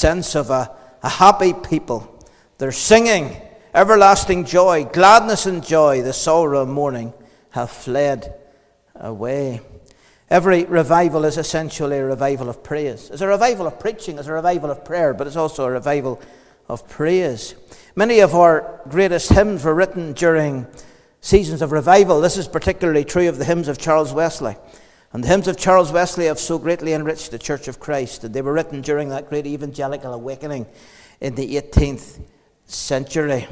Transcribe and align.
sense 0.00 0.34
of 0.34 0.50
a, 0.50 0.70
a 1.02 1.08
happy 1.08 1.52
people. 1.52 2.26
They're 2.58 2.72
singing 2.72 3.36
everlasting 3.74 4.44
joy, 4.44 4.84
gladness 4.84 5.46
and 5.46 5.64
joy, 5.64 6.02
the 6.02 6.12
sorrow 6.12 6.62
and 6.62 6.72
mourning 6.72 7.12
have 7.50 7.70
fled 7.70 8.34
away. 8.94 9.60
Every 10.28 10.64
revival 10.64 11.24
is 11.24 11.38
essentially 11.38 11.98
a 11.98 12.04
revival 12.04 12.48
of 12.48 12.62
praise. 12.62 13.10
It's 13.10 13.20
a 13.20 13.26
revival 13.26 13.66
of 13.66 13.80
preaching, 13.80 14.18
it's 14.18 14.28
a 14.28 14.32
revival 14.32 14.70
of 14.70 14.84
prayer, 14.84 15.14
but 15.14 15.26
it's 15.26 15.36
also 15.36 15.64
a 15.64 15.70
revival 15.70 16.20
of 16.68 16.88
praise. 16.88 17.54
Many 17.96 18.20
of 18.20 18.34
our 18.34 18.80
greatest 18.88 19.30
hymns 19.30 19.64
were 19.64 19.74
written 19.74 20.12
during 20.12 20.66
seasons 21.20 21.62
of 21.62 21.72
revival. 21.72 22.20
This 22.20 22.36
is 22.36 22.46
particularly 22.46 23.04
true 23.04 23.28
of 23.28 23.38
the 23.38 23.44
hymns 23.44 23.68
of 23.68 23.78
Charles 23.78 24.12
Wesley. 24.12 24.56
And 25.12 25.24
the 25.24 25.28
hymns 25.28 25.48
of 25.48 25.56
Charles 25.56 25.92
Wesley 25.92 26.26
have 26.26 26.38
so 26.38 26.58
greatly 26.58 26.92
enriched 26.92 27.30
the 27.30 27.38
Church 27.38 27.68
of 27.68 27.80
Christ 27.80 28.22
that 28.22 28.32
they 28.32 28.42
were 28.42 28.52
written 28.52 28.80
during 28.80 29.08
that 29.08 29.28
great 29.28 29.46
evangelical 29.46 30.14
awakening 30.14 30.66
in 31.20 31.34
the 31.34 31.56
18th 31.56 32.20
century. 32.64 33.48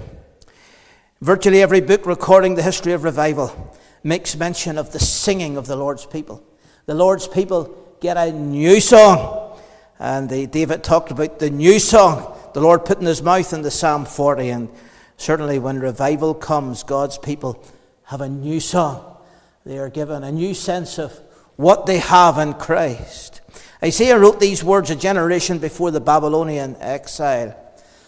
Virtually 1.20 1.60
every 1.62 1.80
book 1.80 2.06
recording 2.06 2.54
the 2.54 2.62
history 2.62 2.92
of 2.92 3.02
revival 3.02 3.76
makes 4.04 4.36
mention 4.36 4.78
of 4.78 4.92
the 4.92 5.00
singing 5.00 5.56
of 5.56 5.66
the 5.66 5.76
Lord's 5.76 6.06
people. 6.06 6.44
The 6.86 6.94
Lord's 6.94 7.26
people 7.26 7.96
get 8.00 8.16
a 8.16 8.30
new 8.30 8.80
song. 8.80 9.58
And 9.98 10.30
the, 10.30 10.46
David 10.46 10.84
talked 10.84 11.10
about 11.10 11.40
the 11.40 11.50
new 11.50 11.80
song 11.80 12.36
the 12.58 12.60
Lord 12.60 12.84
put 12.84 12.98
in 12.98 13.06
his 13.06 13.22
mouth 13.22 13.52
in 13.52 13.62
the 13.62 13.70
Psalm 13.70 14.04
40. 14.04 14.48
And 14.50 14.68
certainly 15.16 15.58
when 15.58 15.78
revival 15.78 16.34
comes, 16.34 16.82
God's 16.82 17.16
people 17.16 17.64
have 18.04 18.20
a 18.20 18.28
new 18.28 18.58
song. 18.58 19.16
They 19.64 19.78
are 19.78 19.90
given 19.90 20.24
a 20.24 20.32
new 20.32 20.54
sense 20.54 20.98
of 20.98 21.20
what 21.58 21.86
they 21.86 21.98
have 21.98 22.38
in 22.38 22.54
Christ. 22.54 23.40
Isaiah 23.82 24.16
wrote 24.16 24.38
these 24.38 24.62
words 24.62 24.90
a 24.90 24.96
generation 24.96 25.58
before 25.58 25.90
the 25.90 26.00
Babylonian 26.00 26.76
exile. 26.78 27.56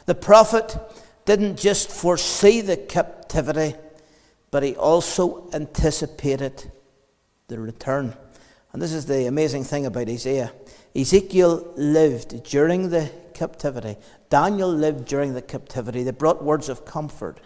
The 0.06 0.14
prophet 0.14 0.78
didn't 1.24 1.58
just 1.58 1.90
foresee 1.90 2.60
the 2.60 2.76
captivity, 2.76 3.74
but 4.52 4.62
he 4.62 4.76
also 4.76 5.50
anticipated 5.52 6.70
the 7.48 7.58
return. 7.58 8.14
And 8.72 8.80
this 8.80 8.92
is 8.92 9.06
the 9.06 9.26
amazing 9.26 9.64
thing 9.64 9.84
about 9.84 10.08
Isaiah. 10.08 10.52
Ezekiel 10.94 11.72
lived 11.76 12.44
during 12.44 12.90
the 12.90 13.10
captivity. 13.34 13.96
Daniel 14.28 14.72
lived 14.72 15.06
during 15.06 15.34
the 15.34 15.42
captivity. 15.42 16.04
They 16.04 16.12
brought 16.12 16.44
words 16.44 16.68
of 16.68 16.84
comfort. 16.84 17.40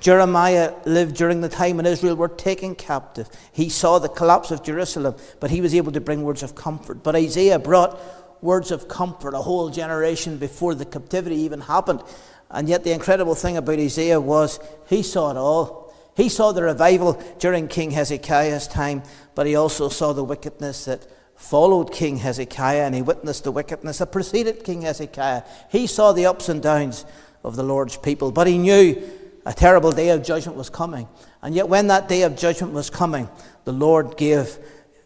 Jeremiah 0.00 0.74
lived 0.86 1.16
during 1.16 1.42
the 1.42 1.48
time 1.48 1.76
when 1.76 1.86
Israel 1.86 2.16
were 2.16 2.28
taken 2.28 2.74
captive. 2.74 3.28
He 3.52 3.68
saw 3.68 3.98
the 3.98 4.08
collapse 4.08 4.50
of 4.50 4.62
Jerusalem, 4.62 5.14
but 5.38 5.50
he 5.50 5.60
was 5.60 5.74
able 5.74 5.92
to 5.92 6.00
bring 6.00 6.22
words 6.22 6.42
of 6.42 6.54
comfort. 6.54 7.02
But 7.02 7.14
Isaiah 7.14 7.58
brought 7.58 8.00
words 8.42 8.70
of 8.70 8.88
comfort 8.88 9.34
a 9.34 9.38
whole 9.38 9.68
generation 9.70 10.38
before 10.38 10.74
the 10.74 10.86
captivity 10.86 11.36
even 11.36 11.60
happened. 11.60 12.02
And 12.50 12.68
yet, 12.68 12.82
the 12.82 12.92
incredible 12.92 13.34
thing 13.34 13.56
about 13.56 13.78
Isaiah 13.78 14.20
was 14.20 14.58
he 14.88 15.02
saw 15.02 15.30
it 15.30 15.36
all. 15.36 15.94
He 16.16 16.28
saw 16.28 16.52
the 16.52 16.62
revival 16.62 17.22
during 17.38 17.68
King 17.68 17.92
Hezekiah's 17.92 18.66
time, 18.66 19.02
but 19.34 19.46
he 19.46 19.54
also 19.54 19.88
saw 19.88 20.12
the 20.12 20.24
wickedness 20.24 20.86
that 20.86 21.06
followed 21.36 21.92
King 21.92 22.18
Hezekiah 22.18 22.84
and 22.84 22.94
he 22.94 23.00
witnessed 23.00 23.44
the 23.44 23.52
wickedness 23.52 23.98
that 23.98 24.12
preceded 24.12 24.64
King 24.64 24.82
Hezekiah. 24.82 25.42
He 25.70 25.86
saw 25.86 26.12
the 26.12 26.26
ups 26.26 26.50
and 26.50 26.62
downs 26.62 27.06
of 27.42 27.56
the 27.56 27.62
Lord's 27.62 27.96
people, 27.96 28.30
but 28.30 28.46
he 28.46 28.58
knew 28.58 29.00
a 29.46 29.52
terrible 29.52 29.92
day 29.92 30.10
of 30.10 30.22
judgment 30.22 30.56
was 30.56 30.70
coming. 30.70 31.08
And 31.42 31.54
yet, 31.54 31.68
when 31.68 31.86
that 31.86 32.08
day 32.08 32.22
of 32.22 32.36
judgment 32.36 32.72
was 32.72 32.90
coming, 32.90 33.28
the 33.64 33.72
Lord 33.72 34.16
gave 34.16 34.58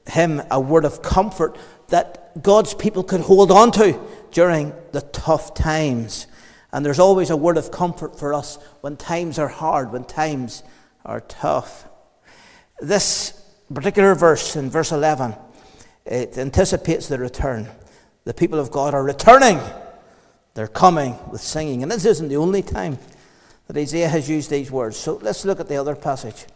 him 0.06 0.42
a 0.50 0.60
word 0.60 0.84
of 0.84 1.02
comfort 1.02 1.56
that 1.88 2.42
God's 2.42 2.74
people 2.74 3.02
could 3.02 3.20
hold 3.20 3.50
on 3.50 3.70
to 3.72 3.98
during 4.32 4.72
the 4.92 5.00
tough 5.00 5.54
times. 5.54 6.26
And 6.72 6.84
there's 6.84 6.98
always 6.98 7.30
a 7.30 7.36
word 7.36 7.56
of 7.56 7.70
comfort 7.70 8.18
for 8.18 8.34
us 8.34 8.58
when 8.80 8.96
times 8.96 9.38
are 9.38 9.48
hard, 9.48 9.92
when 9.92 10.04
times 10.04 10.64
are 11.04 11.20
tough. 11.20 11.86
This 12.80 13.40
particular 13.72 14.14
verse 14.14 14.56
in 14.56 14.70
verse 14.70 14.90
11, 14.90 15.36
it 16.04 16.36
anticipates 16.36 17.06
the 17.06 17.18
return. 17.18 17.68
The 18.24 18.34
people 18.34 18.58
of 18.58 18.70
God 18.70 18.94
are 18.94 19.04
returning. 19.04 19.60
They're 20.54 20.66
coming 20.66 21.16
with 21.30 21.40
singing. 21.40 21.82
And 21.82 21.92
this 21.92 22.04
isn't 22.04 22.28
the 22.28 22.36
only 22.36 22.62
time 22.62 22.98
that 23.66 23.76
Isaiah 23.76 24.08
has 24.08 24.28
used 24.28 24.50
these 24.50 24.70
words. 24.70 24.96
So 24.96 25.18
let's 25.22 25.44
look 25.44 25.60
at 25.60 25.68
the 25.68 25.76
other 25.76 25.94
passage 25.94 26.46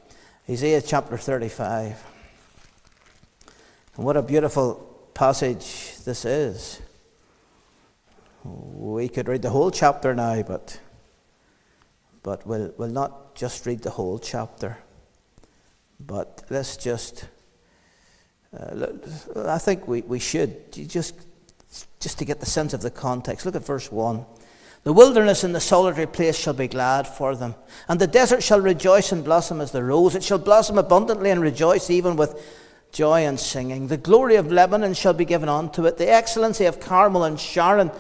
Isaiah 0.49 0.81
chapter 0.81 1.19
35. 1.19 2.03
And 3.97 4.05
what 4.07 4.17
a 4.17 4.23
beautiful 4.23 5.11
passage 5.13 5.97
this 6.05 6.25
is. 6.25 6.81
We 8.45 9.09
could 9.09 9.29
read 9.29 9.43
the 9.43 9.51
whole 9.51 9.71
chapter 9.71 10.15
now, 10.15 10.41
but, 10.43 10.81
but 12.23 12.47
we'll, 12.47 12.73
we'll 12.79 12.89
not 12.89 13.35
just 13.35 13.67
read 13.67 13.83
the 13.83 13.91
whole 13.91 14.19
chapter. 14.19 14.79
But 16.01 16.45
let's 16.49 16.77
just, 16.77 17.27
uh, 18.59 18.87
I 19.37 19.59
think 19.59 19.87
we, 19.87 20.03
we 20.03 20.21
should, 20.21 20.73
just, 20.73 21.15
just 22.01 22.19
to 22.21 22.25
get 22.25 22.41
the 22.41 22.47
sense 22.47 22.73
of 22.73 22.81
the 22.81 22.91
context. 22.91 23.45
Look 23.45 23.57
at 23.57 23.67
verse 23.67 23.93
1. 23.93 24.25
The 24.85 24.93
wilderness 24.93 25.45
and 25.45 25.55
the 25.55 25.61
solitary 25.61 26.07
place 26.07 26.39
shall 26.39 26.55
be 26.55 26.69
glad 26.69 27.07
for 27.07 27.35
them, 27.37 27.55
and 27.89 28.01
the 28.01 28.07
desert 28.07 28.43
shall 28.43 28.61
rejoice 28.61 29.13
and 29.13 29.25
blossom 29.25 29.61
as 29.61 29.73
the 29.73 29.83
rose. 29.83 30.15
It 30.15 30.25
shall 30.25 30.39
blossom 30.39 30.79
abundantly 30.79 31.31
and 31.31 31.41
rejoice 31.41 31.91
even 31.91 32.17
with 32.17 32.41
joy 32.93 33.27
and 33.27 33.39
singing. 33.39 33.89
The 33.89 33.97
glory 33.97 34.37
of 34.37 34.51
Lebanon 34.51 34.95
shall 34.95 35.13
be 35.13 35.25
given 35.25 35.49
unto 35.49 35.85
it, 35.87 35.99
the 35.99 36.11
excellency 36.11 36.65
of 36.65 36.81
Carmel 36.81 37.25
and 37.25 37.39
Sharon 37.39 37.91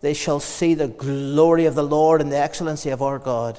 they 0.00 0.14
shall 0.14 0.40
see 0.40 0.74
the 0.74 0.88
glory 0.88 1.66
of 1.66 1.74
the 1.74 1.82
Lord 1.82 2.20
and 2.20 2.30
the 2.30 2.38
excellency 2.38 2.90
of 2.90 3.02
our 3.02 3.18
God. 3.18 3.58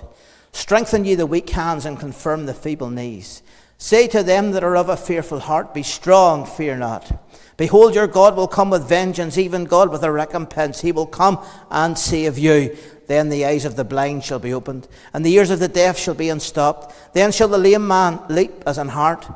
Strengthen 0.51 1.05
ye 1.05 1.16
the 1.16 1.25
weak 1.25 1.49
hands 1.49 1.85
and 1.85 1.99
confirm 1.99 2.45
the 2.45 2.53
feeble 2.53 2.89
knees. 2.89 3.41
Say 3.78 4.08
to 4.08 4.24
them 4.24 4.52
that 4.52 4.64
are 4.64 4.76
of 4.76 4.90
a 4.90 4.98
fearful 4.98 5.40
heart, 5.40 5.74
Be 5.74 5.84
strong, 5.84 6.46
fear 6.46 6.78
not. 6.78 7.24
Behold, 7.58 7.96
your 7.96 8.08
God 8.08 8.36
will 8.36 8.48
come 8.48 8.70
with 8.70 8.88
vengeance, 8.88 9.38
even 9.38 9.66
God 9.66 9.92
with 9.92 10.04
a 10.04 10.12
recompense. 10.12 10.82
He 10.82 10.92
will 10.92 11.08
come 11.08 11.44
and 11.72 11.98
save 11.98 12.38
you. 12.38 12.76
Then 13.08 13.30
the 13.30 13.46
eyes 13.46 13.66
of 13.66 13.76
the 13.76 13.84
blind 13.84 14.24
shall 14.24 14.40
be 14.40 14.54
opened, 14.54 14.88
and 15.14 15.26
the 15.26 15.34
ears 15.34 15.50
of 15.50 15.60
the 15.60 15.68
deaf 15.68 15.98
shall 15.98 16.14
be 16.14 16.30
unstopped. 16.30 16.94
Then 17.14 17.32
shall 17.32 17.48
the 17.48 17.58
lame 17.58 17.88
man 17.88 18.20
leap 18.30 18.64
as 18.66 18.78
an 18.78 18.90
hart 18.90 19.28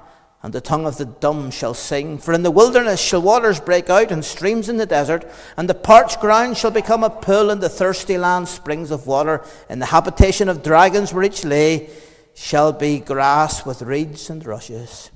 and 0.44 0.54
the 0.54 0.62
tongue 0.62 0.88
of 0.88 0.98
the 0.98 1.06
dumb 1.06 1.52
shall 1.52 1.74
sing. 1.74 2.18
For 2.18 2.34
in 2.34 2.42
the 2.42 2.50
wilderness 2.52 3.00
shall 3.00 3.22
waters 3.22 3.60
break 3.60 3.90
out, 3.90 4.12
and 4.12 4.26
streams 4.26 4.70
in 4.70 4.78
the 4.78 4.88
desert, 4.88 5.30
and 5.56 5.70
the 5.70 5.76
parched 5.76 6.20
ground 6.20 6.58
shall 6.58 6.72
become 6.72 7.04
a 7.04 7.12
pool, 7.12 7.52
and 7.52 7.62
the 7.62 7.70
thirsty 7.70 8.18
land 8.18 8.48
springs 8.48 8.90
of 8.90 9.06
water. 9.06 9.46
In 9.70 9.80
the 9.80 9.86
habitation 9.86 10.50
of 10.50 10.64
dragons 10.64 11.14
where 11.14 11.24
each 11.24 11.46
lay 11.46 11.92
shall 12.34 12.72
be 12.72 13.00
grass 13.00 13.66
with 13.66 13.82
reeds 13.82 14.30
and 14.30 14.46
rushes. 14.46 15.12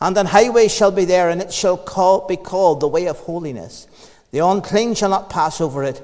And 0.00 0.16
an 0.16 0.26
highway 0.26 0.68
shall 0.68 0.90
be 0.90 1.04
there, 1.04 1.28
and 1.28 1.42
it 1.42 1.52
shall 1.52 1.76
call, 1.76 2.26
be 2.26 2.36
called 2.36 2.80
the 2.80 2.88
way 2.88 3.06
of 3.06 3.18
holiness. 3.18 3.86
The 4.30 4.38
unclean 4.38 4.94
shall 4.94 5.10
not 5.10 5.28
pass 5.30 5.60
over 5.60 5.84
it, 5.84 6.02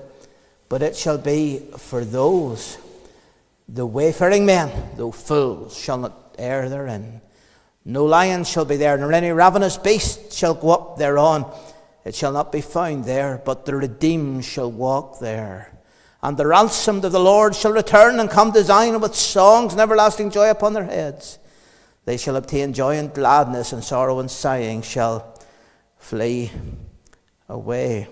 but 0.69 0.83
it 0.83 0.97
shall 0.97 1.19
be 1.19 1.61
for 1.79 2.05
those. 2.05 2.79
The 3.69 3.87
wayfaring 3.87 4.45
men, 4.45 4.71
though 4.97 5.13
fools, 5.13 5.77
shall 5.77 5.99
not 5.99 6.35
err 6.39 6.69
therein. 6.69 7.21
No 7.85 8.05
lion 8.05 8.45
shall 8.45 8.65
be 8.65 8.77
there, 8.77 8.99
nor 8.99 9.13
any 9.13 9.31
ravenous 9.31 9.79
beast 9.79 10.33
shall 10.33 10.55
go 10.55 10.71
up 10.71 10.99
thereon. 10.99 11.47
It 12.05 12.15
shall 12.15 12.33
not 12.33 12.53
be 12.53 12.61
found 12.61 13.05
there, 13.05 13.41
but 13.45 13.65
the 13.65 13.77
redeemed 13.77 14.45
shall 14.45 14.71
walk 14.71 15.21
there. 15.21 15.76
And 16.23 16.37
the 16.37 16.47
ransomed 16.47 17.05
of 17.05 17.13
the 17.13 17.21
Lord 17.21 17.55
shall 17.55 17.73
return 17.73 18.19
and 18.19 18.31
come 18.31 18.53
to 18.53 18.63
Zion 18.63 19.01
with 19.01 19.15
songs 19.15 19.73
and 19.73 19.81
everlasting 19.81 20.31
joy 20.31 20.51
upon 20.51 20.73
their 20.73 20.85
heads. 20.85 21.39
They 22.05 22.17
shall 22.17 22.37
obtain 22.37 22.73
joy 22.73 22.97
and 22.97 23.13
gladness, 23.13 23.73
and 23.73 23.83
sorrow 23.83 24.21
and 24.21 24.31
sighing 24.31 24.83
shall 24.83 25.39
flee 25.99 26.53
away. 27.49 28.09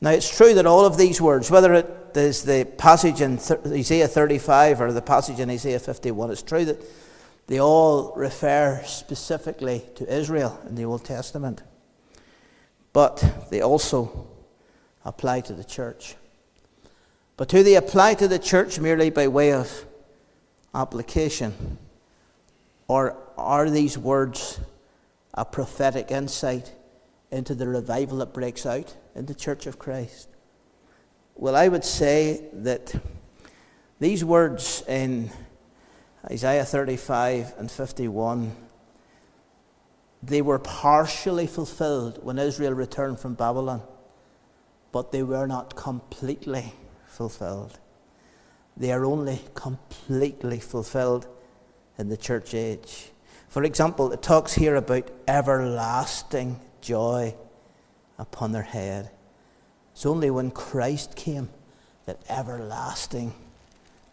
Now, 0.00 0.10
it's 0.10 0.34
true 0.34 0.54
that 0.54 0.66
all 0.66 0.84
of 0.84 0.98
these 0.98 1.20
words, 1.20 1.50
whether 1.50 1.72
it 1.72 2.10
is 2.14 2.42
the 2.42 2.64
passage 2.76 3.20
in 3.20 3.38
Isaiah 3.66 4.08
35 4.08 4.80
or 4.80 4.92
the 4.92 5.02
passage 5.02 5.40
in 5.40 5.50
Isaiah 5.50 5.78
51, 5.78 6.30
it's 6.30 6.42
true 6.42 6.66
that 6.66 6.84
they 7.46 7.60
all 7.60 8.12
refer 8.14 8.82
specifically 8.84 9.84
to 9.94 10.12
Israel 10.12 10.60
in 10.68 10.74
the 10.74 10.84
Old 10.84 11.04
Testament, 11.04 11.62
but 12.92 13.48
they 13.50 13.62
also 13.62 14.28
apply 15.04 15.40
to 15.42 15.52
the 15.52 15.64
church. 15.64 16.16
But 17.36 17.48
do 17.48 17.62
they 17.62 17.74
apply 17.74 18.14
to 18.14 18.28
the 18.28 18.38
church 18.38 18.78
merely 18.78 19.10
by 19.10 19.28
way 19.28 19.52
of 19.52 19.84
application? 20.74 21.78
Or 22.88 23.16
are 23.36 23.68
these 23.68 23.98
words 23.98 24.58
a 25.34 25.44
prophetic 25.44 26.10
insight 26.10 26.72
into 27.30 27.54
the 27.54 27.68
revival 27.68 28.18
that 28.18 28.32
breaks 28.32 28.64
out 28.64 28.96
in 29.14 29.26
the 29.26 29.34
church 29.34 29.66
of 29.66 29.78
Christ? 29.78 30.28
Well, 31.34 31.54
I 31.54 31.68
would 31.68 31.84
say 31.84 32.44
that 32.52 32.94
these 34.00 34.24
words 34.24 34.82
in 34.88 35.30
Isaiah 36.30 36.64
35 36.64 37.54
and 37.58 37.70
51, 37.70 38.56
they 40.22 40.40
were 40.40 40.58
partially 40.58 41.46
fulfilled 41.46 42.24
when 42.24 42.38
Israel 42.38 42.72
returned 42.72 43.20
from 43.20 43.34
Babylon. 43.34 43.82
but 44.92 45.12
they 45.12 45.22
were 45.22 45.46
not 45.46 45.76
completely 45.76 46.72
fulfilled. 47.16 47.78
They 48.76 48.92
are 48.92 49.04
only 49.06 49.40
completely 49.54 50.60
fulfilled 50.60 51.26
in 51.98 52.08
the 52.08 52.16
church 52.16 52.52
age. 52.54 53.10
For 53.48 53.64
example, 53.64 54.12
it 54.12 54.22
talks 54.22 54.52
here 54.52 54.76
about 54.76 55.10
everlasting 55.26 56.60
joy 56.82 57.34
upon 58.18 58.52
their 58.52 58.62
head. 58.62 59.10
It's 59.92 60.04
only 60.04 60.30
when 60.30 60.50
Christ 60.50 61.16
came 61.16 61.48
that 62.04 62.20
everlasting 62.28 63.32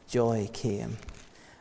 joy 0.08 0.50
came. 0.54 0.98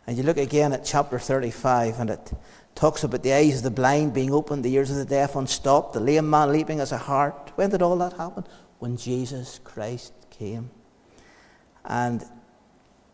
And 0.06 0.16
you 0.16 0.22
look 0.22 0.36
again 0.36 0.72
at 0.72 0.84
chapter 0.84 1.18
35, 1.18 1.98
and 1.98 2.10
it 2.10 2.32
talks 2.76 3.02
about 3.02 3.24
the 3.24 3.32
eyes 3.32 3.58
of 3.58 3.62
the 3.64 3.70
blind 3.70 4.14
being 4.14 4.32
opened, 4.32 4.64
the 4.64 4.74
ears 4.74 4.90
of 4.90 4.96
the 4.96 5.04
deaf 5.04 5.34
unstopped, 5.34 5.92
the 5.92 6.00
lame 6.00 6.30
man 6.30 6.52
leaping 6.52 6.78
as 6.78 6.92
a 6.92 6.98
hart. 6.98 7.50
When 7.56 7.70
did 7.70 7.82
all 7.82 7.96
that 7.98 8.12
happen? 8.12 8.44
When 8.78 8.96
Jesus 8.96 9.58
Christ 9.64 10.12
came. 10.30 10.70
And 11.84 12.24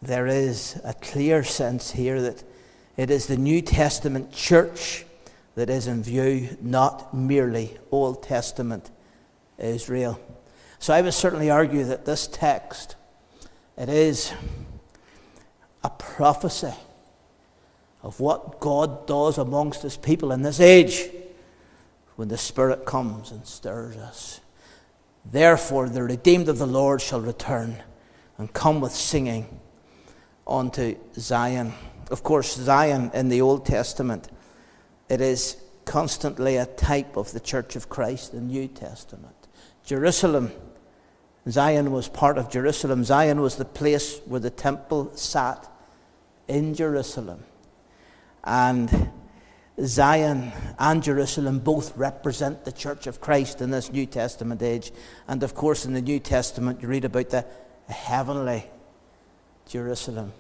there 0.02 0.26
is 0.26 0.80
a 0.84 0.94
clear 0.94 1.42
sense 1.42 1.90
here 1.92 2.20
that 2.22 2.44
it 2.96 3.10
is 3.10 3.26
the 3.26 3.36
New 3.36 3.62
Testament 3.62 4.32
church 4.32 5.04
that 5.54 5.70
is 5.70 5.86
in 5.86 6.02
view, 6.02 6.56
not 6.60 7.12
merely 7.14 7.76
Old 7.90 8.22
Testament 8.22 8.90
Israel. 9.58 10.20
So 10.78 10.94
I 10.94 11.00
would 11.00 11.14
certainly 11.14 11.50
argue 11.50 11.84
that 11.84 12.04
this 12.04 12.26
text 12.26 12.96
it 13.76 13.88
is 13.88 14.32
a 15.84 15.90
prophecy 15.90 16.74
of 18.02 18.18
what 18.18 18.58
God 18.60 19.06
does 19.06 19.38
amongst 19.38 19.82
his 19.82 19.96
people 19.96 20.32
in 20.32 20.42
this 20.42 20.60
age 20.60 21.08
when 22.16 22.28
the 22.28 22.38
Spirit 22.38 22.84
comes 22.84 23.30
and 23.30 23.46
stirs 23.46 23.96
us. 23.96 24.40
Therefore, 25.24 25.88
the 25.88 26.02
redeemed 26.02 26.48
of 26.48 26.58
the 26.58 26.66
Lord 26.66 27.00
shall 27.00 27.20
return 27.20 27.82
and 28.38 28.52
come 28.52 28.80
with 28.80 28.92
singing 28.92 29.60
unto 30.46 30.96
Zion. 31.14 31.74
Of 32.10 32.22
course, 32.22 32.54
Zion 32.54 33.10
in 33.12 33.28
the 33.28 33.42
Old 33.42 33.66
Testament, 33.66 34.28
it 35.08 35.20
is 35.20 35.56
constantly 35.84 36.56
a 36.56 36.66
type 36.66 37.16
of 37.16 37.32
the 37.32 37.40
Church 37.40 37.76
of 37.76 37.88
Christ 37.88 38.32
in 38.32 38.48
the 38.48 38.52
New 38.52 38.68
Testament. 38.68 39.34
Jerusalem, 39.84 40.52
Zion 41.48 41.92
was 41.92 42.08
part 42.08 42.38
of 42.38 42.50
Jerusalem. 42.50 43.04
Zion 43.04 43.40
was 43.40 43.56
the 43.56 43.64
place 43.64 44.20
where 44.26 44.40
the 44.40 44.50
temple 44.50 45.12
sat 45.16 45.66
in 46.46 46.74
Jerusalem. 46.74 47.44
And 48.44 49.10
Zion 49.82 50.52
and 50.78 51.02
Jerusalem 51.02 51.60
both 51.60 51.96
represent 51.96 52.64
the 52.64 52.72
church 52.72 53.06
of 53.06 53.20
Christ 53.20 53.60
in 53.60 53.70
this 53.70 53.92
New 53.92 54.06
Testament 54.06 54.62
age. 54.62 54.92
And 55.26 55.42
of 55.42 55.54
course, 55.54 55.84
in 55.84 55.94
the 55.94 56.02
New 56.02 56.18
Testament, 56.18 56.82
you 56.82 56.88
read 56.88 57.04
about 57.04 57.30
the 57.30 57.46
heavenly 57.92 58.64
Jerusalem, 59.66 60.32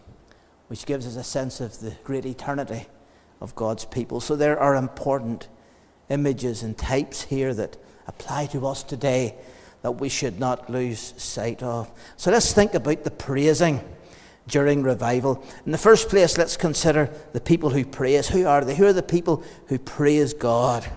which 0.68 0.86
gives 0.86 1.06
us 1.06 1.16
a 1.16 1.24
sense 1.24 1.60
of 1.60 1.78
the 1.80 1.92
great 2.04 2.26
eternity 2.26 2.86
of 3.40 3.54
God's 3.54 3.84
people. 3.84 4.20
So 4.20 4.36
there 4.36 4.58
are 4.58 4.74
important 4.74 5.48
images 6.08 6.62
and 6.62 6.76
types 6.76 7.22
here 7.22 7.54
that 7.54 7.76
apply 8.06 8.46
to 8.46 8.66
us 8.66 8.82
today 8.82 9.34
that 9.82 9.92
we 9.92 10.08
should 10.08 10.40
not 10.40 10.68
lose 10.68 11.14
sight 11.16 11.62
of. 11.62 11.90
So 12.16 12.30
let's 12.30 12.52
think 12.52 12.74
about 12.74 13.04
the 13.04 13.10
praising 13.10 13.80
during 14.48 14.82
revival. 14.82 15.44
In 15.66 15.72
the 15.72 15.78
first 15.78 16.08
place, 16.08 16.36
let's 16.38 16.56
consider 16.56 17.10
the 17.32 17.40
people 17.40 17.70
who 17.70 17.84
praise. 17.84 18.28
Who 18.28 18.46
are 18.46 18.64
they? 18.64 18.74
Who 18.74 18.86
are 18.86 18.92
the 18.92 19.02
people 19.02 19.44
who 19.66 19.78
praise 19.78 20.34
God? 20.34 20.90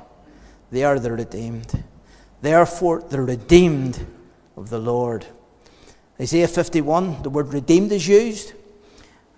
They 0.71 0.83
are 0.83 0.97
the 0.99 1.11
redeemed. 1.11 1.83
Therefore, 2.41 3.01
the 3.01 3.21
redeemed 3.21 4.05
of 4.55 4.69
the 4.69 4.79
Lord. 4.79 5.25
Isaiah 6.21 6.47
51, 6.47 7.23
the 7.23 7.31
word 7.31 7.51
redeemed 7.51 7.91
is 7.91 8.07
used. 8.07 8.53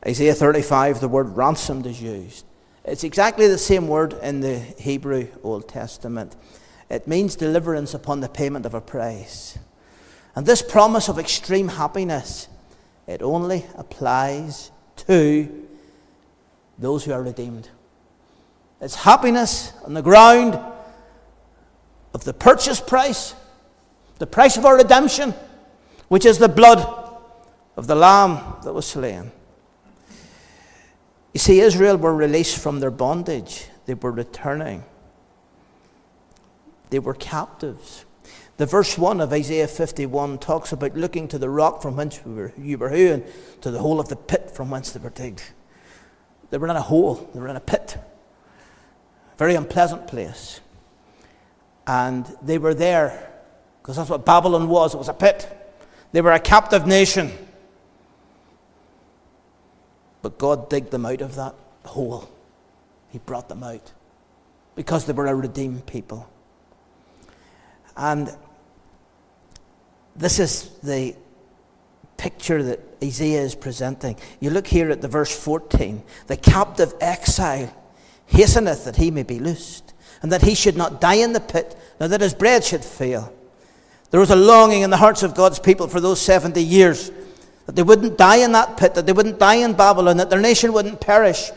Isaiah 0.06 0.34
35, 0.34 1.00
the 1.00 1.08
word 1.08 1.30
ransomed 1.30 1.86
is 1.86 2.02
used. 2.02 2.44
It's 2.84 3.06
exactly 3.06 3.48
the 3.48 3.58
same 3.58 3.88
word 3.88 4.12
in 4.22 4.42
the 4.42 4.60
Hebrew 4.60 5.30
Old 5.44 5.70
Testament. 5.70 6.36
It 6.90 7.08
means 7.08 7.38
deliverance 7.38 7.94
upon 7.94 8.20
the 8.20 8.28
payment 8.28 8.66
of 8.66 8.74
a 8.74 8.82
price. 8.82 9.58
And 10.36 10.46
this 10.46 10.62
promise 10.62 11.08
of 11.08 11.18
extreme 11.18 11.70
happiness, 11.70 12.50
it 13.08 13.22
only 13.22 13.66
applies 13.78 14.70
to 15.08 15.68
those 16.78 17.06
who 17.06 17.14
are 17.14 17.24
redeemed. 17.24 17.70
It's 18.82 18.96
happiness 18.96 19.72
on 19.86 19.94
the 19.94 20.02
ground 20.02 20.60
of 22.14 22.26
the 22.26 22.34
purchase 22.34 22.82
price, 22.82 23.36
the 24.18 24.28
price 24.28 24.58
of 24.58 24.66
our 24.66 24.76
redemption, 24.76 25.34
which 26.14 26.28
is 26.28 26.38
the 26.38 26.48
blood 26.48 26.78
of 27.76 27.88
the 27.88 27.96
Lamb 27.96 28.38
that 28.64 28.72
was 28.72 28.86
slain. 28.86 29.32
You 31.34 31.40
see, 31.40 31.60
Israel 31.60 31.98
were 31.98 32.14
released 32.14 32.60
from 32.60 32.82
their 32.82 32.92
bondage, 32.92 33.66
they 33.88 33.96
were 33.96 34.12
returning. 34.12 34.84
They 36.92 37.00
were 37.00 37.16
captives. 37.16 38.06
The 38.58 38.68
verse 38.68 38.96
1 38.96 39.22
of 39.22 39.34
Isaiah 39.34 39.68
51 39.68 40.38
talks 40.38 40.72
about 40.72 40.96
looking 40.96 41.28
to 41.30 41.40
the 41.40 41.50
rock 41.50 41.82
from 41.82 41.96
whence 41.96 42.22
you 42.60 42.78
were 42.78 42.90
hewn, 42.90 43.24
to 43.62 43.72
the 43.72 43.80
hole 43.80 44.00
of 44.00 44.10
the 44.10 44.16
pit 44.16 44.52
from 44.52 44.70
whence 44.70 44.92
they 44.92 45.00
were 45.00 45.10
digged. 45.10 45.42
They 46.52 46.60
were 46.60 46.68
in 46.68 46.76
a 46.76 46.82
hole, 46.82 47.28
they 47.34 47.40
were 47.40 47.48
in 47.48 47.56
a 47.56 47.60
pit. 47.60 47.98
Very 49.40 49.56
unpleasant 49.56 50.06
place. 50.06 50.62
And 51.88 52.32
they 52.44 52.60
were 52.60 52.76
there 52.76 53.32
because 53.82 53.96
that's 53.96 54.12
what 54.12 54.28
Babylon 54.28 54.70
was 54.70 54.94
it 54.94 54.98
was 54.98 55.10
a 55.10 55.14
pit. 55.16 55.62
They 56.14 56.22
were 56.22 56.32
a 56.32 56.40
captive 56.40 56.88
nation. 56.88 57.32
But 60.22 60.38
God 60.38 60.70
digged 60.70 60.92
them 60.92 61.06
out 61.06 61.20
of 61.20 61.36
that 61.36 61.56
hole. 61.84 62.30
He 63.10 63.20
brought 63.20 63.50
them 63.50 63.64
out 63.64 63.92
because 64.76 65.06
they 65.06 65.14
were 65.14 65.28
a 65.28 65.36
redeemed 65.36 65.86
people. 65.86 66.30
And 67.98 68.34
this 70.16 70.40
is 70.40 70.70
the 70.82 71.16
picture 72.18 72.64
that 72.64 72.80
Isaiah 73.04 73.42
is 73.42 73.56
presenting. 73.56 74.16
You 74.40 74.52
look 74.52 74.68
here 74.68 74.90
at 74.92 75.02
the 75.02 75.08
verse 75.08 75.38
14 75.38 76.02
the 76.28 76.38
captive 76.38 76.94
exile 77.02 77.76
hasteneth 78.28 78.86
that 78.86 78.96
he 78.96 79.12
may 79.12 79.24
be 79.24 79.40
loosed, 79.40 79.94
and 80.22 80.32
that 80.32 80.44
he 80.44 80.56
should 80.56 80.78
not 80.78 81.02
die 81.02 81.16
in 81.16 81.34
the 81.34 81.40
pit, 81.40 81.78
nor 82.00 82.08
that 82.08 82.22
his 82.22 82.34
bread 82.34 82.64
should 82.64 82.86
fail. 82.86 83.34
There 84.14 84.20
was 84.20 84.30
a 84.30 84.36
longing 84.36 84.84
in 84.84 84.92
the 84.92 84.98
hearts 84.98 85.24
of 85.24 85.34
God's 85.34 85.58
people 85.58 85.88
for 85.88 86.00
those 86.00 86.22
70 86.22 86.62
years 86.62 87.12
that 87.66 87.76
they 87.76 87.82
wouldn't 87.82 88.16
die 88.16 88.36
in 88.36 88.52
that 88.52 88.78
pit, 88.78 88.94
that 88.94 89.08
they 89.08 89.12
wouldn't 89.12 89.40
die 89.40 89.56
in 89.56 89.74
Babylon, 89.74 90.18
that 90.18 90.30
their 90.30 90.40
nation 90.40 90.72
wouldn't 90.72 91.02
perish, 91.02 91.50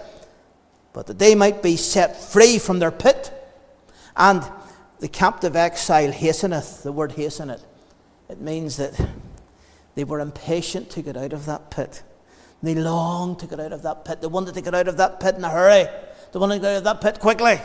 but 0.94 1.06
that 1.06 1.18
they 1.18 1.34
might 1.34 1.62
be 1.62 1.76
set 1.76 2.16
free 2.16 2.58
from 2.58 2.78
their 2.78 2.90
pit. 2.90 3.30
And 4.16 4.42
the 5.00 5.08
captive 5.08 5.54
exile 5.54 6.10
hasteneth, 6.10 6.82
the 6.82 6.92
word 6.92 7.12
hasteneth, 7.12 7.62
it 8.30 8.40
means 8.40 8.78
that 8.78 8.98
they 9.94 10.04
were 10.04 10.20
impatient 10.20 10.88
to 10.92 11.02
get 11.02 11.18
out 11.18 11.34
of 11.34 11.44
that 11.44 11.70
pit. 11.70 12.02
They 12.62 12.74
longed 12.74 13.40
to 13.40 13.46
get 13.46 13.60
out 13.60 13.74
of 13.74 13.82
that 13.82 14.06
pit. 14.06 14.22
They 14.22 14.28
wanted 14.28 14.54
to 14.54 14.62
get 14.62 14.74
out 14.74 14.88
of 14.88 14.96
that 14.96 15.20
pit 15.20 15.34
in 15.34 15.44
a 15.44 15.50
hurry. 15.50 15.90
They 16.32 16.38
wanted 16.38 16.54
to 16.54 16.60
get 16.62 16.70
out 16.70 16.78
of 16.78 16.84
that 16.84 17.02
pit 17.02 17.20
quickly. 17.20 17.60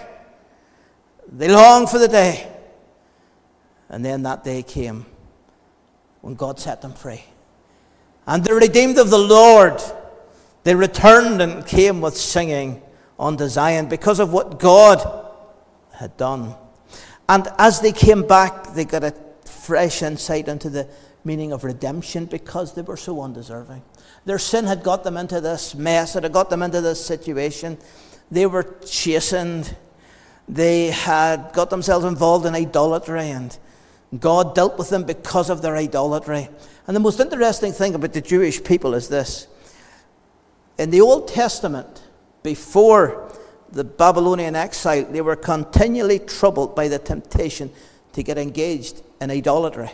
They 1.32 1.48
longed 1.48 1.90
for 1.90 1.98
the 1.98 2.10
day. 2.10 2.58
And 3.92 4.04
then 4.06 4.24
that 4.24 4.44
day 4.46 4.64
came 4.64 5.06
when 6.22 6.36
God 6.36 6.60
set 6.60 6.82
them 6.82 6.94
free. 6.94 7.24
And 8.26 8.44
the 8.44 8.56
redeemed 8.56 8.98
of 8.98 9.10
the 9.10 9.18
Lord, 9.18 9.82
they 10.64 10.74
returned 10.74 11.42
and 11.42 11.66
came 11.66 12.00
with 12.00 12.16
singing 12.16 12.82
unto 13.20 13.48
Zion 13.48 13.90
because 13.90 14.20
of 14.20 14.32
what 14.32 14.60
God 14.60 15.28
had 15.94 16.16
done. 16.16 16.56
And 17.28 17.48
as 17.58 17.82
they 17.82 17.92
came 17.92 18.26
back, 18.26 18.74
they 18.74 18.86
got 18.86 19.04
a 19.04 19.14
fresh 19.46 20.02
insight 20.02 20.48
into 20.48 20.70
the 20.70 20.88
meaning 21.26 21.52
of 21.52 21.66
redemption 21.66 22.26
because 22.26 22.74
they 22.74 22.82
were 22.82 22.98
so 22.98 23.22
undeserving. 23.22 23.82
Their 24.26 24.40
sin 24.40 24.66
had 24.66 24.84
got 24.84 25.04
them 25.04 25.18
into 25.18 25.42
this 25.42 25.76
mess, 25.76 26.16
it 26.16 26.24
had 26.24 26.32
got 26.32 26.50
them 26.50 26.64
into 26.64 26.80
this 26.80 27.04
situation. 27.04 27.78
They 28.32 28.46
were 28.46 28.64
chastened, 28.86 29.76
they 30.48 30.88
had 30.88 31.52
got 31.54 31.70
themselves 31.70 32.06
involved 32.06 32.46
in 32.46 32.56
idolatry, 32.56 33.30
and 33.30 33.58
God 34.20 34.56
dealt 34.56 34.78
with 34.78 34.90
them 34.90 35.04
because 35.04 35.50
of 35.50 35.62
their 35.62 35.76
idolatry. 35.76 36.50
And 36.88 36.96
the 36.96 37.00
most 37.00 37.20
interesting 37.20 37.72
thing 37.72 37.96
about 37.96 38.14
the 38.14 38.22
Jewish 38.22 38.64
people 38.64 38.94
is 38.94 39.08
this 39.08 39.48
in 40.78 40.90
the 40.90 41.02
Old 41.02 41.28
Testament, 41.28 42.04
before 42.44 43.32
the 43.72 43.84
Babylonian 43.84 44.56
exile, 44.56 45.06
they 45.06 45.22
were 45.22 45.36
continually 45.36 46.20
troubled 46.20 46.76
by 46.76 46.88
the 46.88 47.00
temptation 47.00 47.72
to 48.14 48.24
get 48.24 48.38
engaged 48.38 49.02
in 49.22 49.32
idolatry. 49.32 49.92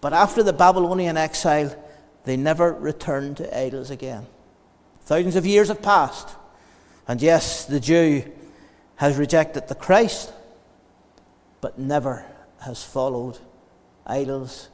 But 0.00 0.12
after 0.12 0.42
the 0.42 0.52
Babylonian 0.52 1.16
exile, 1.16 1.76
they 2.24 2.36
never 2.36 2.72
returned 2.72 3.36
to 3.36 3.58
idols 3.58 3.90
again. 3.90 4.26
Thousands 5.02 5.36
of 5.36 5.46
years 5.46 5.68
have 5.68 5.82
passed. 5.82 6.28
And 7.06 7.20
yes, 7.20 7.66
the 7.66 7.80
Jew 7.80 8.30
has 8.96 9.16
rejected 9.16 9.68
the 9.68 9.74
Christ, 9.74 10.32
but 11.60 11.78
never 11.78 12.24
has 12.60 12.82
followed 12.82 13.38
idols 14.06 14.68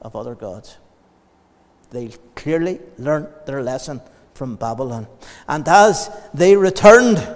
of 0.00 0.16
other 0.16 0.34
gods. 0.34 0.78
They 1.90 2.10
clearly 2.34 2.80
learnt 2.98 3.46
their 3.46 3.62
lesson 3.62 4.00
from 4.34 4.56
Babylon. 4.56 5.06
And 5.48 5.66
as 5.68 6.10
they 6.32 6.56
returned, 6.56 7.26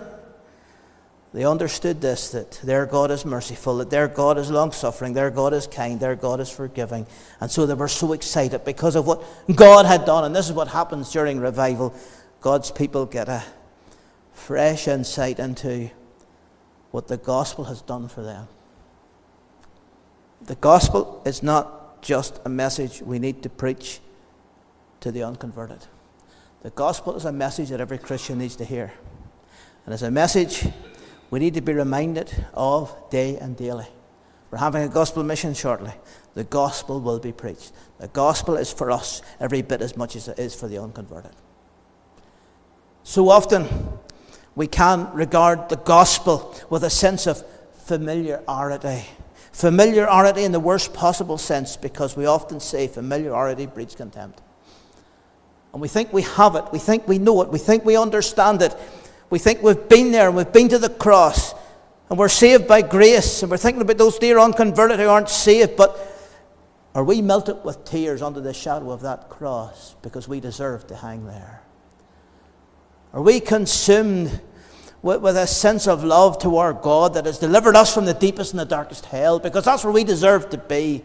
they 1.32 1.44
understood 1.44 2.00
this 2.00 2.30
that 2.30 2.60
their 2.62 2.86
God 2.86 3.10
is 3.10 3.24
merciful, 3.24 3.78
that 3.78 3.90
their 3.90 4.06
God 4.06 4.38
is 4.38 4.50
long 4.50 4.70
suffering, 4.70 5.14
their 5.14 5.30
God 5.30 5.52
is 5.52 5.66
kind, 5.66 5.98
their 5.98 6.14
God 6.14 6.38
is 6.38 6.48
forgiving. 6.48 7.06
And 7.40 7.50
so 7.50 7.66
they 7.66 7.74
were 7.74 7.88
so 7.88 8.12
excited 8.12 8.64
because 8.64 8.94
of 8.94 9.06
what 9.06 9.24
God 9.54 9.84
had 9.84 10.04
done. 10.04 10.24
And 10.24 10.34
this 10.34 10.46
is 10.46 10.52
what 10.52 10.68
happens 10.68 11.10
during 11.10 11.40
revival 11.40 11.94
God's 12.40 12.70
people 12.70 13.06
get 13.06 13.28
a 13.28 13.42
fresh 14.32 14.86
insight 14.86 15.38
into 15.38 15.90
what 16.90 17.08
the 17.08 17.16
gospel 17.16 17.64
has 17.64 17.80
done 17.82 18.06
for 18.06 18.22
them. 18.22 18.46
The 20.46 20.56
gospel 20.56 21.22
is 21.24 21.42
not 21.42 22.02
just 22.02 22.40
a 22.44 22.48
message 22.48 23.00
we 23.00 23.18
need 23.18 23.42
to 23.42 23.48
preach 23.48 24.00
to 25.00 25.10
the 25.10 25.22
unconverted. 25.22 25.86
The 26.62 26.70
gospel 26.70 27.16
is 27.16 27.24
a 27.24 27.32
message 27.32 27.70
that 27.70 27.80
every 27.80 27.98
Christian 27.98 28.38
needs 28.38 28.56
to 28.56 28.64
hear. 28.64 28.92
And 29.84 29.92
it's 29.94 30.02
a 30.02 30.10
message 30.10 30.66
we 31.30 31.38
need 31.38 31.54
to 31.54 31.60
be 31.60 31.72
reminded 31.72 32.46
of 32.52 32.94
day 33.10 33.36
and 33.36 33.56
daily. 33.56 33.86
We're 34.50 34.58
having 34.58 34.82
a 34.82 34.88
gospel 34.88 35.22
mission 35.24 35.54
shortly. 35.54 35.92
The 36.34 36.44
gospel 36.44 37.00
will 37.00 37.18
be 37.18 37.32
preached. 37.32 37.72
The 37.98 38.08
gospel 38.08 38.56
is 38.56 38.72
for 38.72 38.90
us 38.90 39.22
every 39.40 39.62
bit 39.62 39.80
as 39.80 39.96
much 39.96 40.14
as 40.14 40.28
it 40.28 40.38
is 40.38 40.54
for 40.54 40.68
the 40.68 40.78
unconverted. 40.78 41.32
So 43.02 43.30
often, 43.30 43.66
we 44.54 44.66
can 44.66 45.12
regard 45.12 45.68
the 45.70 45.76
gospel 45.76 46.54
with 46.70 46.84
a 46.84 46.90
sense 46.90 47.26
of 47.26 47.44
familiarity. 47.84 49.04
Familiarity 49.54 50.42
in 50.42 50.50
the 50.50 50.58
worst 50.58 50.92
possible 50.92 51.38
sense 51.38 51.76
because 51.76 52.16
we 52.16 52.26
often 52.26 52.58
say 52.58 52.88
familiarity 52.88 53.66
breeds 53.66 53.94
contempt. 53.94 54.42
And 55.72 55.80
we 55.80 55.86
think 55.86 56.12
we 56.12 56.22
have 56.22 56.56
it. 56.56 56.64
We 56.72 56.80
think 56.80 57.06
we 57.06 57.18
know 57.18 57.40
it. 57.40 57.50
We 57.50 57.60
think 57.60 57.84
we 57.84 57.96
understand 57.96 58.62
it. 58.62 58.74
We 59.30 59.38
think 59.38 59.62
we've 59.62 59.88
been 59.88 60.10
there 60.10 60.26
and 60.26 60.36
we've 60.36 60.52
been 60.52 60.68
to 60.70 60.78
the 60.80 60.88
cross 60.88 61.54
and 62.10 62.18
we're 62.18 62.28
saved 62.28 62.66
by 62.66 62.82
grace. 62.82 63.42
And 63.42 63.50
we're 63.50 63.56
thinking 63.56 63.80
about 63.80 63.96
those 63.96 64.18
dear 64.18 64.40
unconverted 64.40 64.98
who 64.98 65.06
aren't 65.06 65.28
saved. 65.28 65.76
But 65.76 66.00
are 66.92 67.04
we 67.04 67.22
melted 67.22 67.62
with 67.62 67.84
tears 67.84 68.22
under 68.22 68.40
the 68.40 68.52
shadow 68.52 68.90
of 68.90 69.02
that 69.02 69.28
cross 69.28 69.94
because 70.02 70.26
we 70.26 70.40
deserve 70.40 70.88
to 70.88 70.96
hang 70.96 71.26
there? 71.26 71.62
Are 73.12 73.22
we 73.22 73.38
consumed 73.38 74.40
with, 75.04 75.20
with 75.20 75.36
a 75.36 75.46
sense 75.46 75.86
of 75.86 76.02
love 76.02 76.38
to 76.38 76.56
our 76.56 76.72
God 76.72 77.12
that 77.12 77.26
has 77.26 77.38
delivered 77.38 77.76
us 77.76 77.92
from 77.92 78.06
the 78.06 78.14
deepest 78.14 78.52
and 78.52 78.58
the 78.58 78.64
darkest 78.64 79.04
hell 79.04 79.38
because 79.38 79.62
that's 79.62 79.84
where 79.84 79.92
we 79.92 80.02
deserve 80.02 80.48
to 80.48 80.58
be? 80.58 81.04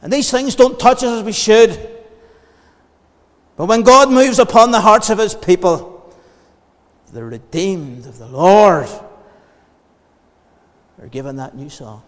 And 0.00 0.12
these 0.12 0.30
things 0.30 0.54
don't 0.54 0.78
touch 0.78 0.98
us 0.98 1.18
as 1.18 1.22
we 1.24 1.32
should. 1.32 1.70
But 3.56 3.66
when 3.66 3.82
God 3.82 4.08
moves 4.08 4.38
upon 4.38 4.70
the 4.70 4.80
hearts 4.80 5.10
of 5.10 5.18
his 5.18 5.34
people, 5.34 6.14
the 7.12 7.24
redeemed 7.24 8.06
of 8.06 8.18
the 8.18 8.28
Lord 8.28 8.88
are 11.02 11.08
given 11.08 11.34
that 11.36 11.56
new 11.56 11.68
song. 11.68 12.04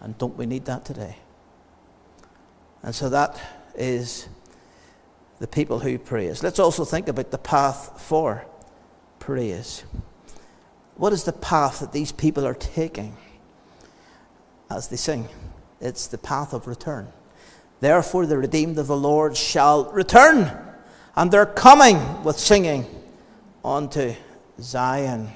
And 0.00 0.16
don't 0.18 0.36
we 0.36 0.44
need 0.44 0.66
that 0.66 0.84
today? 0.84 1.16
And 2.82 2.94
so 2.94 3.08
that 3.08 3.40
is 3.74 4.28
the 5.38 5.46
people 5.46 5.78
who 5.78 5.98
praise. 5.98 6.42
Let's 6.42 6.58
also 6.58 6.84
think 6.84 7.08
about 7.08 7.30
the 7.30 7.38
path 7.38 7.98
for 7.98 8.44
praise. 9.22 9.84
What 10.96 11.12
is 11.12 11.22
the 11.22 11.32
path 11.32 11.78
that 11.78 11.92
these 11.92 12.10
people 12.10 12.44
are 12.44 12.54
taking 12.54 13.16
as 14.68 14.88
they 14.88 14.96
sing? 14.96 15.28
It's 15.80 16.08
the 16.08 16.18
path 16.18 16.52
of 16.52 16.66
return. 16.66 17.06
Therefore, 17.78 18.26
the 18.26 18.36
redeemed 18.36 18.78
of 18.78 18.88
the 18.88 18.96
Lord 18.96 19.36
shall 19.36 19.92
return, 19.92 20.50
and 21.14 21.30
they're 21.30 21.46
coming 21.46 22.24
with 22.24 22.36
singing 22.36 22.84
onto 23.64 24.14
Zion. 24.60 25.30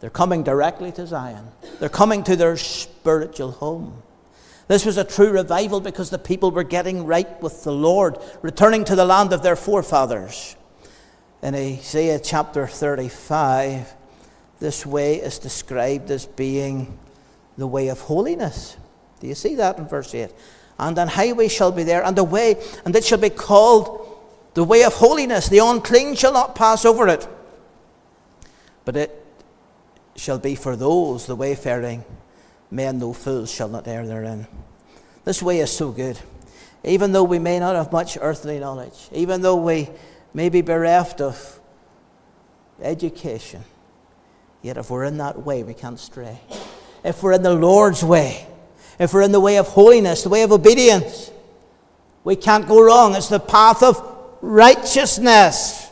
They're 0.00 0.10
coming 0.10 0.42
directly 0.42 0.90
to 0.92 1.06
Zion, 1.06 1.46
they're 1.78 1.88
coming 1.88 2.24
to 2.24 2.34
their 2.34 2.56
spiritual 2.56 3.52
home. 3.52 4.02
This 4.66 4.84
was 4.84 4.96
a 4.96 5.04
true 5.04 5.30
revival 5.30 5.80
because 5.80 6.10
the 6.10 6.18
people 6.18 6.50
were 6.50 6.64
getting 6.64 7.06
right 7.06 7.40
with 7.40 7.62
the 7.62 7.72
Lord, 7.72 8.18
returning 8.42 8.84
to 8.86 8.96
the 8.96 9.04
land 9.04 9.32
of 9.32 9.44
their 9.44 9.56
forefathers. 9.56 10.56
In 11.42 11.54
Isaiah 11.54 12.18
chapter 12.18 12.66
35, 12.66 13.94
this 14.60 14.84
way 14.84 15.16
is 15.16 15.38
described 15.38 16.10
as 16.10 16.26
being 16.26 16.98
the 17.56 17.66
way 17.66 17.88
of 17.88 18.00
holiness. 18.00 18.76
Do 19.20 19.26
you 19.26 19.34
see 19.34 19.54
that 19.56 19.78
in 19.78 19.86
verse 19.86 20.14
8? 20.14 20.30
and 20.78 20.96
an 20.98 21.08
highway 21.08 21.48
shall 21.48 21.72
be 21.72 21.82
there, 21.82 22.04
and 22.04 22.16
a 22.18 22.24
way, 22.24 22.56
and 22.84 22.94
it 22.94 23.04
shall 23.04 23.18
be 23.18 23.30
called 23.30 24.06
the 24.54 24.64
way 24.64 24.84
of 24.84 24.94
holiness. 24.94 25.48
The 25.48 25.58
unclean 25.58 26.14
shall 26.14 26.32
not 26.32 26.54
pass 26.54 26.84
over 26.84 27.08
it, 27.08 27.26
but 28.84 28.96
it 28.96 29.24
shall 30.16 30.38
be 30.38 30.54
for 30.54 30.76
those, 30.76 31.26
the 31.26 31.36
wayfaring 31.36 32.04
men, 32.70 32.98
no 32.98 33.12
fools 33.12 33.50
shall 33.50 33.68
not 33.68 33.88
err 33.88 34.06
therein. 34.06 34.46
This 35.24 35.42
way 35.42 35.58
is 35.58 35.70
so 35.70 35.90
good. 35.90 36.18
Even 36.84 37.10
though 37.10 37.24
we 37.24 37.40
may 37.40 37.58
not 37.58 37.74
have 37.74 37.90
much 37.90 38.16
earthly 38.20 38.60
knowledge, 38.60 39.08
even 39.10 39.42
though 39.42 39.56
we 39.56 39.88
may 40.34 40.48
be 40.48 40.60
bereft 40.60 41.20
of 41.20 41.60
education, 42.80 43.64
yet 44.62 44.76
if 44.76 44.90
we're 44.90 45.04
in 45.04 45.18
that 45.18 45.42
way, 45.42 45.62
we 45.62 45.74
can't 45.74 45.98
stray. 45.98 46.40
If 47.04 47.22
we're 47.22 47.32
in 47.32 47.42
the 47.42 47.54
Lord's 47.54 48.04
way, 48.04 48.46
if 48.98 49.14
we're 49.14 49.22
in 49.22 49.32
the 49.32 49.40
way 49.40 49.56
of 49.56 49.68
holiness, 49.68 50.22
the 50.22 50.28
way 50.28 50.42
of 50.42 50.52
obedience, 50.52 51.30
we 52.24 52.36
can't 52.36 52.66
go 52.66 52.82
wrong. 52.82 53.14
It's 53.14 53.28
the 53.28 53.40
path 53.40 53.82
of 53.82 54.18
righteousness. 54.40 55.90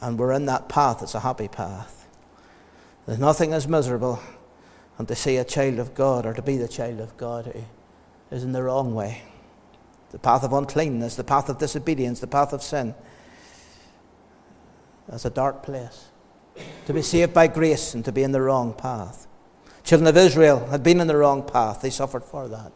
And 0.00 0.18
we're 0.18 0.32
in 0.32 0.46
that 0.46 0.68
path. 0.68 1.02
It's 1.02 1.14
a 1.14 1.20
happy 1.20 1.48
path. 1.48 2.08
There's 3.06 3.20
nothing 3.20 3.52
as 3.52 3.68
miserable 3.68 4.20
than 4.96 5.06
to 5.06 5.14
see 5.14 5.36
a 5.36 5.44
child 5.44 5.78
of 5.78 5.94
God 5.94 6.26
or 6.26 6.34
to 6.34 6.42
be 6.42 6.56
the 6.56 6.68
child 6.68 7.00
of 7.00 7.16
God 7.16 7.46
who 7.46 7.64
is 8.36 8.44
in 8.44 8.52
the 8.52 8.62
wrong 8.62 8.94
way. 8.94 9.22
The 10.12 10.18
path 10.18 10.44
of 10.44 10.52
uncleanness, 10.52 11.16
the 11.16 11.24
path 11.24 11.48
of 11.48 11.58
disobedience, 11.58 12.20
the 12.20 12.26
path 12.26 12.52
of 12.52 12.62
sin. 12.62 12.94
That's 15.08 15.24
a 15.24 15.30
dark 15.30 15.62
place. 15.62 16.06
To 16.86 16.92
be 16.92 17.02
saved 17.02 17.32
by 17.32 17.46
grace 17.46 17.94
and 17.94 18.04
to 18.04 18.12
be 18.12 18.22
in 18.22 18.32
the 18.32 18.42
wrong 18.42 18.74
path. 18.74 19.26
Children 19.84 20.06
of 20.06 20.16
Israel 20.16 20.66
had 20.66 20.82
been 20.82 21.00
in 21.00 21.06
the 21.06 21.16
wrong 21.16 21.42
path. 21.42 21.82
They 21.82 21.90
suffered 21.90 22.24
for 22.24 22.46
that. 22.48 22.72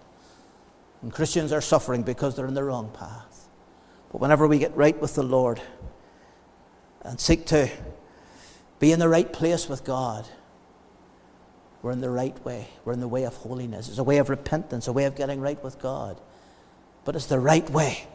And 1.02 1.12
Christians 1.12 1.52
are 1.52 1.61
suffering 1.61 2.02
because 2.02 2.35
they're 2.35 2.47
in 2.47 2.55
the 2.55 2.64
wrong 2.64 2.90
path. 2.90 3.49
But 4.11 4.21
whenever 4.21 4.47
we 4.47 4.59
get 4.59 4.76
right 4.76 4.99
with 5.00 5.14
the 5.14 5.23
Lord 5.23 5.61
and 7.02 7.21
seek 7.21 7.47
to 7.47 7.71
be 8.78 8.93
in 8.93 8.99
the 8.99 9.09
right 9.09 9.31
place 9.31 9.69
with 9.69 9.85
God, 9.85 10.26
we're 11.83 11.93
in 11.93 12.00
the 12.00 12.11
right 12.11 12.45
way. 12.45 12.69
We're 12.85 12.95
in 12.95 13.00
the 13.00 13.09
way 13.09 13.25
of 13.25 13.35
holiness. 13.35 13.88
It's 13.88 13.99
a 13.99 14.05
way 14.05 14.19
of 14.19 14.31
repentance, 14.31 14.88
a 14.88 14.93
way 14.93 15.05
of 15.05 15.14
getting 15.14 15.40
right 15.40 15.62
with 15.62 15.78
God. 15.78 16.21
But 17.06 17.16
it's 17.16 17.26
the 17.26 17.40
right 17.40 17.68
way. 17.70 18.06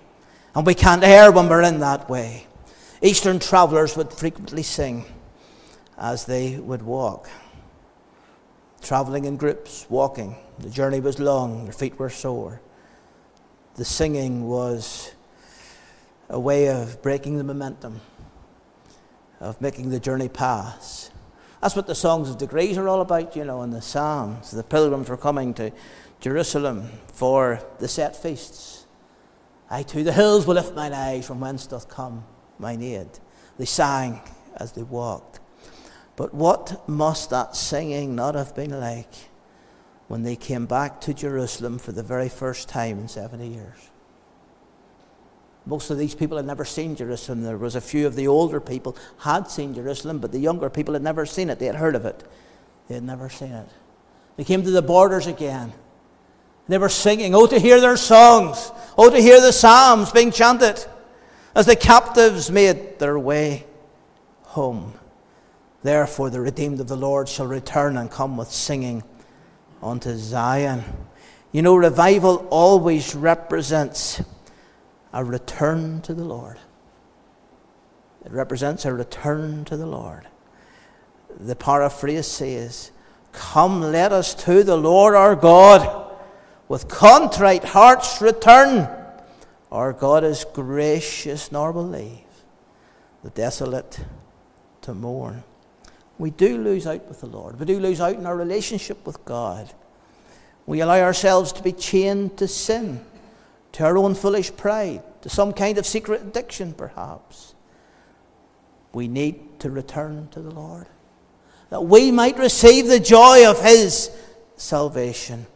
And 0.53 0.67
we 0.67 0.75
can't 0.75 1.03
err 1.03 1.31
when 1.31 1.49
we're 1.49 1.63
in 1.63 1.79
that 1.79 2.07
way. 2.07 2.45
Eastern 3.01 3.39
travelers 3.39 3.97
would 3.97 4.13
frequently 4.13 4.61
sing 4.61 5.05
as 5.97 6.25
they 6.25 6.57
would 6.57 6.83
walk 6.83 7.27
traveling 8.81 9.25
in 9.25 9.37
groups, 9.37 9.85
walking. 9.89 10.35
The 10.59 10.69
journey 10.69 10.99
was 10.99 11.19
long, 11.19 11.65
their 11.65 11.73
feet 11.73 11.97
were 11.97 12.09
sore. 12.09 12.59
The 13.75 13.85
singing 13.85 14.47
was 14.47 15.13
a 16.29 16.39
way 16.39 16.67
of 16.67 17.01
breaking 17.01 17.37
the 17.37 17.43
momentum, 17.43 18.01
of 19.39 19.61
making 19.61 19.89
the 19.89 19.99
journey 19.99 20.29
pass. 20.29 21.09
That's 21.61 21.75
what 21.75 21.87
the 21.87 21.95
songs 21.95 22.29
of 22.29 22.37
degrees 22.37 22.77
are 22.77 22.87
all 22.87 23.01
about, 23.01 23.35
you 23.35 23.45
know, 23.45 23.61
in 23.61 23.69
the 23.69 23.81
Psalms. 23.81 24.51
The 24.51 24.63
pilgrims 24.63 25.09
were 25.09 25.17
coming 25.17 25.53
to 25.55 25.71
Jerusalem 26.19 26.89
for 27.13 27.61
the 27.79 27.87
set 27.87 28.15
feasts. 28.15 28.80
I 29.71 29.83
to 29.83 30.03
the 30.03 30.11
hills 30.11 30.45
will 30.45 30.55
lift 30.55 30.75
mine 30.75 30.91
eyes, 30.91 31.25
from 31.25 31.39
whence 31.39 31.65
doth 31.65 31.87
come 31.87 32.25
mine 32.59 32.83
aid. 32.83 33.07
They 33.57 33.65
sang 33.65 34.21
as 34.57 34.73
they 34.73 34.83
walked. 34.83 35.39
But 36.17 36.33
what 36.33 36.87
must 36.89 37.29
that 37.29 37.55
singing 37.55 38.13
not 38.13 38.35
have 38.35 38.53
been 38.53 38.77
like 38.77 39.13
when 40.09 40.23
they 40.23 40.35
came 40.35 40.65
back 40.65 40.99
to 41.01 41.13
Jerusalem 41.13 41.79
for 41.79 41.93
the 41.93 42.03
very 42.03 42.27
first 42.27 42.67
time 42.67 42.99
in 42.99 43.07
70 43.07 43.47
years? 43.47 43.89
Most 45.65 45.89
of 45.89 45.97
these 45.97 46.15
people 46.15 46.35
had 46.35 46.45
never 46.45 46.65
seen 46.65 46.97
Jerusalem. 46.97 47.43
There 47.43 47.57
was 47.57 47.75
a 47.75 47.81
few 47.81 48.05
of 48.05 48.15
the 48.15 48.27
older 48.27 48.59
people 48.59 48.97
had 49.19 49.47
seen 49.47 49.73
Jerusalem, 49.73 50.19
but 50.19 50.33
the 50.33 50.39
younger 50.39 50.69
people 50.69 50.95
had 50.95 51.03
never 51.03 51.25
seen 51.25 51.49
it. 51.49 51.59
They 51.59 51.67
had 51.67 51.75
heard 51.75 51.95
of 51.95 52.05
it. 52.05 52.23
They 52.89 52.95
had 52.95 53.03
never 53.03 53.29
seen 53.29 53.53
it. 53.53 53.69
They 54.35 54.43
came 54.43 54.63
to 54.63 54.71
the 54.71 54.81
borders 54.81 55.27
again. 55.27 55.71
They 56.71 56.77
were 56.77 56.87
singing, 56.87 57.35
oh, 57.35 57.47
to 57.47 57.59
hear 57.59 57.81
their 57.81 57.97
songs, 57.97 58.71
oh, 58.97 59.09
to 59.09 59.21
hear 59.21 59.41
the 59.41 59.51
psalms 59.51 60.13
being 60.13 60.31
chanted 60.31 60.81
as 61.53 61.65
the 61.65 61.75
captives 61.75 62.49
made 62.49 62.97
their 62.97 63.19
way 63.19 63.65
home. 64.43 64.93
Therefore, 65.83 66.29
the 66.29 66.39
redeemed 66.39 66.79
of 66.79 66.87
the 66.87 66.95
Lord 66.95 67.27
shall 67.27 67.45
return 67.45 67.97
and 67.97 68.09
come 68.09 68.37
with 68.37 68.49
singing 68.49 69.03
unto 69.83 70.15
Zion. 70.15 70.85
You 71.51 71.61
know, 71.61 71.75
revival 71.75 72.47
always 72.49 73.15
represents 73.15 74.21
a 75.11 75.25
return 75.25 75.99
to 76.03 76.13
the 76.13 76.23
Lord. 76.23 76.57
It 78.23 78.31
represents 78.31 78.85
a 78.85 78.93
return 78.93 79.65
to 79.65 79.75
the 79.75 79.87
Lord. 79.87 80.25
The 81.37 81.57
paraphrase 81.57 82.27
says, 82.27 82.91
Come, 83.33 83.81
let 83.81 84.13
us 84.13 84.33
to 84.45 84.63
the 84.63 84.77
Lord 84.77 85.15
our 85.15 85.35
God. 85.35 86.07
With 86.71 86.87
contrite 86.87 87.65
hearts 87.65 88.21
return. 88.21 88.87
Our 89.73 89.91
God 89.91 90.23
is 90.23 90.45
gracious, 90.53 91.51
nor 91.51 91.73
will 91.73 91.85
leave 91.85 92.23
the 93.25 93.29
desolate 93.31 93.99
to 94.83 94.93
mourn. 94.93 95.43
We 96.17 96.29
do 96.29 96.57
lose 96.57 96.87
out 96.87 97.05
with 97.09 97.19
the 97.19 97.27
Lord. 97.27 97.59
We 97.59 97.65
do 97.65 97.77
lose 97.77 97.99
out 97.99 98.15
in 98.15 98.25
our 98.25 98.37
relationship 98.37 99.05
with 99.05 99.25
God. 99.25 99.69
We 100.65 100.79
allow 100.79 101.01
ourselves 101.01 101.51
to 101.51 101.61
be 101.61 101.73
chained 101.73 102.37
to 102.37 102.47
sin, 102.47 103.03
to 103.73 103.83
our 103.83 103.97
own 103.97 104.15
foolish 104.15 104.55
pride, 104.55 105.03
to 105.23 105.29
some 105.29 105.51
kind 105.51 105.77
of 105.77 105.85
secret 105.85 106.21
addiction, 106.21 106.71
perhaps. 106.71 107.53
We 108.93 109.09
need 109.09 109.59
to 109.59 109.69
return 109.69 110.29
to 110.31 110.39
the 110.39 110.51
Lord 110.51 110.87
that 111.69 111.83
we 111.83 112.11
might 112.11 112.37
receive 112.37 112.87
the 112.87 113.01
joy 113.01 113.45
of 113.45 113.61
his 113.61 114.09
salvation. 114.55 115.47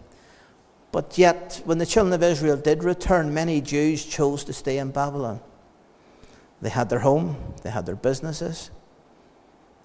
But 0.95 1.17
yet, 1.17 1.61
when 1.65 1.77
the 1.77 1.85
children 1.85 2.13
of 2.13 2.23
Israel 2.23 2.55
did 2.55 2.81
return, 2.81 3.33
many 3.33 3.59
Jews 3.59 4.05
chose 4.05 4.45
to 4.45 4.53
stay 4.53 4.77
in 4.77 4.91
Babylon. 4.91 5.41
They 6.61 6.69
had 6.69 6.87
their 6.87 6.99
home, 6.99 7.35
they 7.63 7.69
had 7.69 7.85
their 7.85 7.97
businesses. 7.97 8.71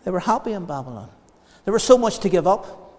They 0.05 0.13
were 0.13 0.21
happy 0.21 0.53
in 0.53 0.67
Babylon. 0.67 1.11
There 1.65 1.73
was 1.73 1.83
so 1.83 1.99
much 1.99 2.21
to 2.21 2.29
give 2.29 2.47
up, 2.47 2.95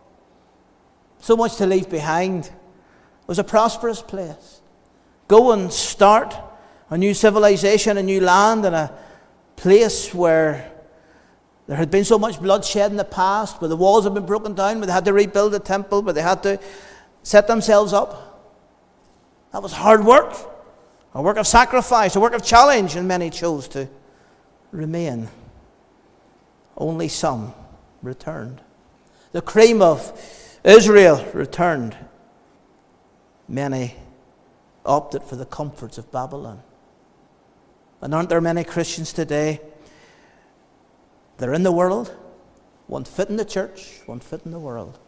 so 1.22 1.38
much 1.38 1.56
to 1.56 1.66
leave 1.66 1.90
behind. 1.90 2.48
It 2.48 3.28
was 3.28 3.40
a 3.40 3.46
prosperous 3.46 4.02
place. 4.02 4.60
Go 5.30 5.54
and 5.54 5.72
start 5.72 6.36
a 6.90 6.98
new 6.98 7.14
civilization, 7.14 7.96
a 7.96 8.04
new 8.04 8.20
land, 8.20 8.66
and 8.66 8.76
a 8.76 8.94
place 9.56 10.14
where 10.14 10.70
there 11.66 11.78
had 11.78 11.90
been 11.90 12.04
so 12.04 12.20
much 12.20 12.42
bloodshed 12.42 12.92
in 12.92 12.98
the 12.98 13.06
past, 13.06 13.62
where 13.62 13.70
the 13.70 13.78
walls 13.78 14.04
had 14.04 14.14
been 14.14 14.26
broken 14.26 14.54
down, 14.54 14.80
where 14.80 14.88
they 14.88 14.92
had 14.92 15.06
to 15.06 15.14
rebuild 15.14 15.54
the 15.54 15.60
temple, 15.60 16.02
where 16.02 16.14
they 16.14 16.22
had 16.22 16.44
to 16.44 16.60
set 17.24 17.48
themselves 17.48 17.94
up. 17.94 18.28
That 19.52 19.62
was 19.62 19.74
hard 19.74 20.06
work, 20.06 20.34
a 21.14 21.22
work 21.22 21.38
of 21.38 21.48
sacrifice, 21.48 22.16
a 22.16 22.20
work 22.20 22.34
of 22.34 22.44
challenge, 22.44 22.96
and 22.96 23.08
many 23.08 23.30
chose 23.30 23.68
to 23.70 23.90
remain. 24.72 25.28
Only 26.78 27.08
some 27.08 27.54
returned. 28.02 28.62
The 29.34 29.42
cream 29.42 29.82
of 29.82 30.20
Israel 30.64 31.26
returned. 31.34 31.96
Many 33.48 33.96
opted 34.86 35.24
for 35.24 35.36
the 35.36 35.46
comforts 35.46 35.98
of 35.98 36.12
Babylon. 36.12 36.64
And 38.02 38.16
aren't 38.16 38.30
there 38.30 38.42
many 38.42 38.64
Christians 38.64 39.14
today 39.14 39.62
they're 41.38 41.54
in 41.54 41.64
the 41.64 41.72
world, 41.72 42.16
one 42.86 43.04
foot 43.04 43.30
in 43.30 43.36
the 43.36 43.46
church, 43.46 44.02
one 44.06 44.20
foot 44.20 44.46
in 44.46 44.52
the 44.52 44.60
world. 44.60 45.00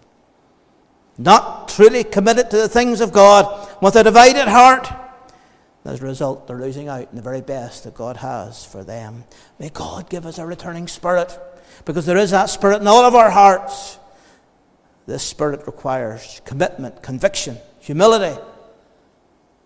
Not 1.17 1.67
truly 1.70 2.03
committed 2.03 2.50
to 2.50 2.58
the 2.58 2.70
things 2.70 3.01
of 3.01 3.12
God, 3.12 3.70
with 3.82 3.96
a 3.96 4.03
divided 4.03 4.48
heart. 4.48 4.88
As 5.86 6.01
a 6.01 6.05
result, 6.05 6.48
they're 6.48 6.60
losing 6.60 6.88
out 6.88 7.10
in 7.10 7.15
the 7.15 7.22
very 7.22 7.41
best 7.41 7.84
that 7.84 7.93
God 7.93 8.17
has 8.17 8.63
for 8.63 8.84
them. 8.84 9.25
May 9.60 9.70
God 9.70 10.10
give 10.10 10.25
us 10.25 10.38
a 10.38 10.46
returning 10.46 10.88
spirit, 10.88 11.38
because 11.86 12.05
there 12.05 12.17
is 12.17 12.32
that 12.32 12.50
spirit 12.50 12.82
in 12.82 12.88
all 12.88 13.03
of 13.03 13.15
our 13.15 13.29
hearts. 13.29 14.00
This 15.05 15.24
spirit 15.24 15.67
requires 15.67 16.41
commitment, 16.46 17.03
conviction, 17.03 17.58
humility, 17.79 18.39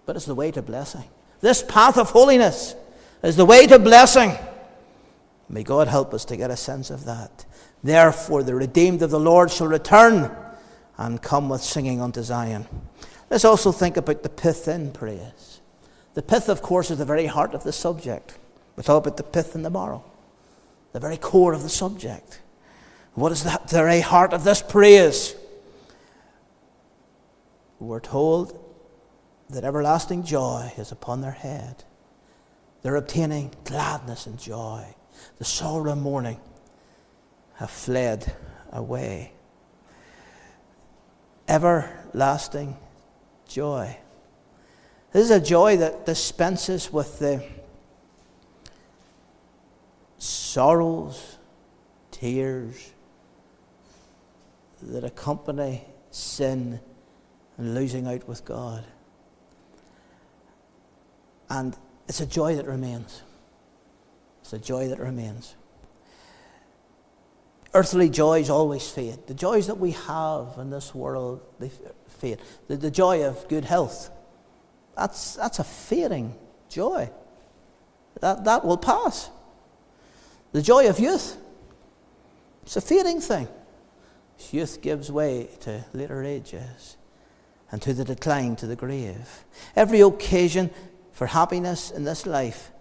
but 0.06 0.16
it's 0.16 0.25
the 0.25 0.34
way 0.34 0.51
to 0.51 0.62
blessing. 0.62 1.04
This 1.42 1.62
path 1.62 1.98
of 1.98 2.10
holiness 2.10 2.75
is 3.22 3.36
the 3.36 3.46
way 3.46 3.68
to 3.68 3.77
blessing. 3.77 4.31
May 5.48 5.64
God 5.64 5.88
help 5.88 6.14
us 6.14 6.25
to 6.25 6.38
get 6.38 6.50
a 6.50 6.57
sense 6.57 6.90
of 6.90 7.05
that. 7.05 7.46
Therefore, 7.83 8.42
the 8.42 8.55
redeemed 8.55 9.03
of 9.03 9.12
the 9.12 9.20
Lord 9.20 9.51
shall 9.51 9.68
return 9.68 10.36
and 10.98 11.22
come 11.22 11.50
with 11.50 11.62
singing 11.62 12.01
unto 12.01 12.24
Zion. 12.24 12.68
Let's 13.29 13.46
also 13.46 13.72
think 13.72 13.98
about 13.98 14.24
the 14.24 14.29
pith 14.29 14.68
in 14.68 14.92
praise. 14.92 15.62
The 16.14 16.22
pith, 16.22 16.50
of 16.50 16.62
course, 16.62 16.90
is 16.90 16.98
the 16.98 17.05
very 17.05 17.27
heart 17.27 17.53
of 17.53 17.64
the 17.64 17.74
subject. 17.74 18.38
We 18.75 18.83
talk 18.83 19.05
about 19.05 19.18
the 19.18 19.24
pith 19.24 19.55
and 19.55 19.64
the 19.64 19.70
marrow, 19.70 20.03
the 20.94 21.00
very 21.00 21.18
core 21.18 21.53
of 21.53 21.64
the 21.64 21.70
subject. 21.70 22.42
What 23.14 23.31
is 23.31 23.44
the 23.44 23.60
very 23.70 24.01
heart 24.01 24.33
of 24.33 24.44
this 24.44 24.62
praise? 24.62 25.36
We're 27.79 28.00
told 28.00 28.60
that 29.50 29.64
everlasting 29.64 30.24
joy 30.24 30.72
is 30.77 30.92
upon 30.92 31.22
their 31.22 31.31
head. 31.31 31.83
They're 32.81 32.96
obtaining 32.96 33.53
gladness 33.64 34.25
and 34.25 34.40
joy 34.40 34.96
the 35.38 35.46
sorrow 35.46 35.92
and 35.92 36.01
mourning 36.01 36.40
have 37.55 37.70
fled 37.70 38.33
away. 38.72 39.33
Everlasting 41.48 42.77
joy. 43.48 43.98
This 45.12 45.24
is 45.25 45.31
a 45.31 45.40
joy 45.40 45.77
that 45.77 46.05
dispenses 46.05 46.92
with 46.92 47.20
the 47.20 47.44
sorrows, 50.18 51.38
tears 52.12 52.92
that 54.81 55.03
accompany 55.03 55.86
sin 56.12 56.79
and 57.57 57.74
losing 57.74 58.07
out 58.07 58.27
with 58.27 58.46
God. 58.46 58.86
And 61.50 61.75
it's 62.07 62.20
a 62.20 62.25
joy 62.25 62.55
that 62.55 62.66
remains. 62.66 63.24
It's 64.42 64.53
a 64.53 64.60
joy 64.60 64.90
that 64.90 65.00
remains. 65.00 65.55
Earthly 67.74 68.10
joys 68.10 68.50
always 68.50 68.90
fade. 68.90 69.27
The 69.27 69.34
joys 69.34 69.68
that 69.68 69.77
we 69.77 69.92
have 69.92 70.58
in 70.58 70.70
this 70.70 70.96
world, 70.96 71.42
they 71.60 71.72
fade. 72.08 72.40
The, 72.68 72.77
the 72.77 72.92
joy 72.92 73.25
of 73.25 73.48
good 73.48 73.66
health, 73.66 74.10
that's, 74.96 75.36
that's 75.36 75.60
a 75.60 75.64
fading 75.64 76.36
joy. 76.70 77.10
That, 78.22 78.46
that 78.46 78.66
will 78.66 78.77
pass. 78.77 79.30
The 80.53 80.62
joy 80.62 80.90
of 80.90 81.00
youth, 81.00 81.38
it's 82.64 82.77
a 82.77 82.82
fading 82.82 83.22
thing. 83.22 83.48
Youth 84.51 84.82
gives 84.82 85.12
way 85.12 85.50
to 85.62 85.86
later 85.94 86.24
ages 86.24 86.98
and 87.72 87.82
to 87.82 87.94
the 87.94 88.06
decline 88.06 88.56
to 88.58 88.68
the 88.68 88.75
grave. 88.75 89.46
Every 89.75 90.01
occasion 90.01 90.70
for 91.12 91.27
happiness 91.27 91.92
in 91.92 92.03
this 92.06 92.25
life 92.25 92.72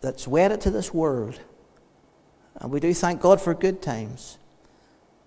that's 0.00 0.28
wedded 0.28 0.60
to 0.62 0.70
this 0.70 0.94
world. 0.94 1.40
And 2.60 2.70
we 2.70 2.80
do 2.80 2.92
thank 2.92 3.20
God 3.20 3.40
for 3.40 3.54
good 3.54 3.80
times. 3.80 4.38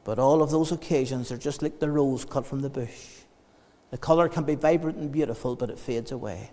But 0.04 0.20
all 0.20 0.42
of 0.42 0.50
those 0.50 0.72
occasions 0.72 1.32
are 1.32 1.38
just 1.38 1.62
like 1.62 1.80
the 1.80 1.90
rose 1.90 2.26
cut 2.26 2.46
from 2.46 2.62
the 2.62 2.70
bush. 2.70 3.08
The 3.92 3.98
colour 3.98 4.30
can 4.30 4.44
be 4.44 4.56
vibrant 4.56 4.98
and 4.98 5.12
beautiful, 5.12 5.56
but 5.56 5.70
it 5.70 5.80
fades 5.80 6.12
away. 6.12 6.52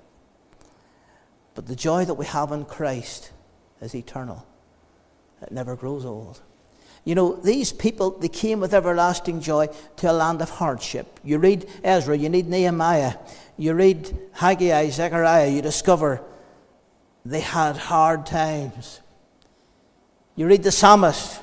But 1.55 1.67
the 1.67 1.77
joy 1.77 2.05
that 2.05 2.15
we 2.15 2.27
have 2.27 2.53
in 2.53 2.65
Christ 2.65 3.33
is 3.81 3.95
eternal. 3.95 4.47
It 5.43 5.53
never 5.53 5.77
grows 5.77 6.05
old. 6.05 6.41
You 7.05 7.15
know, 7.15 7.35
these 7.37 7.73
people, 7.73 8.11
they 8.11 8.29
came 8.29 8.61
with 8.61 8.75
everlasting 8.75 9.41
joy 9.41 9.69
to 9.97 10.11
a 10.11 10.13
land 10.13 10.43
of 10.43 10.51
hardship. 10.51 11.19
You 11.25 11.39
read 11.39 11.67
Ezra, 11.83 12.17
you 12.17 12.29
read 12.29 12.49
Nehemiah, 12.49 13.15
you 13.57 13.73
read 13.73 14.17
Haggai, 14.33 14.91
Zechariah, 14.91 15.49
you 15.49 15.63
discover 15.63 16.23
they 17.25 17.41
had 17.41 17.77
hard 17.77 18.27
times. 18.27 19.01
You 20.39 20.47
read 20.47 20.63
the 20.63 20.71
psalmist 20.71 21.41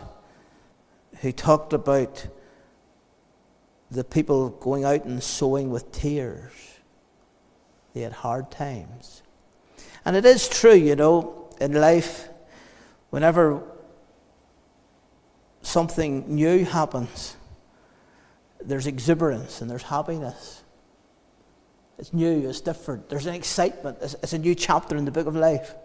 who 1.20 1.34
talked 1.34 1.74
about 1.74 2.28
the 3.92 4.06
people 4.06 4.52
going 4.52 4.86
out 4.86 5.04
and 5.04 5.22
sowing 5.22 5.70
with 5.70 5.92
tears. 5.92 6.54
They 7.94 8.04
had 8.04 8.14
hard 8.14 8.52
times. 8.52 9.22
And 10.06 10.16
it 10.16 10.24
is 10.24 10.48
true, 10.48 10.76
you 10.76 10.96
know, 10.96 11.50
in 11.60 11.74
life, 11.74 12.30
whenever 13.10 13.64
something 15.62 16.34
new 16.34 16.64
happens, 16.64 17.36
there's 18.62 18.88
exuberance 18.88 19.60
and 19.60 19.70
there's 19.70 19.84
happiness. 19.84 20.64
It's 21.98 22.14
new, 22.14 22.48
it's 22.48 22.62
different. 22.62 23.10
There's 23.10 23.26
an 23.26 23.36
excitement. 23.36 23.98
It's, 24.02 24.14
it's, 24.24 24.32
a 24.32 24.40
new 24.40 24.56
chapter 24.56 24.96
in 24.96 25.04
the 25.04 25.12
book 25.12 25.28
of 25.28 25.36
life. 25.36 25.76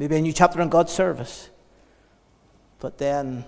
Maybe 0.00 0.16
a 0.16 0.22
new 0.22 0.32
chapter 0.32 0.62
in 0.62 0.70
God's 0.70 0.94
service. 0.94 1.50
But 2.78 2.96
then 2.96 3.44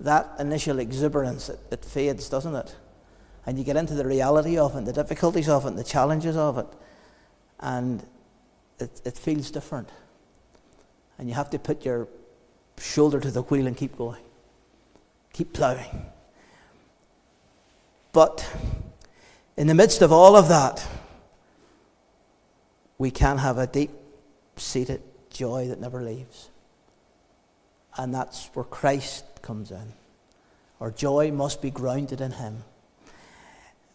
that 0.00 0.32
initial 0.40 0.80
exuberance, 0.80 1.48
it, 1.48 1.60
it 1.70 1.84
fades, 1.84 2.28
doesn't 2.28 2.56
it? 2.56 2.74
And 3.46 3.56
you 3.56 3.62
get 3.62 3.76
into 3.76 3.94
the 3.94 4.04
reality 4.04 4.58
of 4.58 4.74
it, 4.74 4.84
the 4.84 4.92
difficulties 4.92 5.48
of 5.48 5.64
it, 5.64 5.76
the 5.76 5.84
challenges 5.84 6.36
of 6.36 6.58
it. 6.58 6.66
And 7.60 8.04
it, 8.80 9.00
it 9.04 9.16
feels 9.16 9.52
different. 9.52 9.90
And 11.18 11.28
you 11.28 11.36
have 11.36 11.50
to 11.50 11.58
put 11.60 11.84
your 11.84 12.08
shoulder 12.76 13.20
to 13.20 13.30
the 13.30 13.42
wheel 13.42 13.68
and 13.68 13.76
keep 13.76 13.96
going. 13.96 14.24
Keep 15.32 15.52
ploughing. 15.52 16.04
But 18.10 18.44
in 19.56 19.68
the 19.68 19.74
midst 19.74 20.02
of 20.02 20.10
all 20.10 20.34
of 20.34 20.48
that, 20.48 20.84
we 22.98 23.12
can 23.12 23.38
have 23.38 23.56
a 23.58 23.68
deep 23.68 23.92
seated 24.56 25.00
joy 25.30 25.68
that 25.68 25.80
never 25.80 26.02
leaves. 26.02 26.50
And 27.96 28.14
that's 28.14 28.46
where 28.54 28.64
Christ 28.64 29.24
comes 29.42 29.70
in. 29.70 29.92
Our 30.80 30.90
joy 30.90 31.32
must 31.32 31.60
be 31.60 31.70
grounded 31.70 32.20
in 32.20 32.32
Him. 32.32 32.62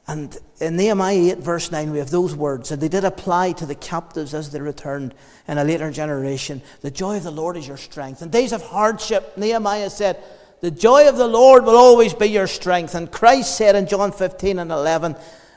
And 0.05 0.37
in 0.59 0.75
Nehemiah 0.75 1.31
8, 1.31 1.37
verse 1.37 1.71
9, 1.71 1.91
we 1.91 1.99
have 1.99 2.09
those 2.09 2.35
words, 2.35 2.71
and 2.71 2.81
they 2.81 2.89
did 2.89 3.05
apply 3.05 3.53
to 3.53 3.65
the 3.65 3.75
captives 3.75 4.33
as 4.33 4.51
they 4.51 4.59
returned 4.59 5.13
in 5.47 5.57
a 5.57 5.63
later 5.63 5.89
generation. 5.91 6.61
The 6.81 6.91
joy 6.91 7.17
of 7.17 7.23
the 7.23 7.31
Lord 7.31 7.55
is 7.55 7.67
your 7.67 7.77
strength. 7.77 8.21
In 8.21 8.29
days 8.29 8.51
of 8.51 8.61
hardship, 8.61 9.37
Nehemiah 9.37 9.89
said, 9.89 10.21
The 10.59 10.71
joy 10.71 11.07
of 11.07 11.15
the 11.15 11.27
Lord 11.27 11.63
will 11.63 11.77
always 11.77 12.13
be 12.13 12.25
your 12.25 12.47
strength. 12.47 12.95
And 12.95 13.09
Christ 13.09 13.55
said 13.57 13.77
in 13.77 13.87
John 13.87 14.11
15 14.11 14.59
and 14.59 14.71
11, 14.73 15.15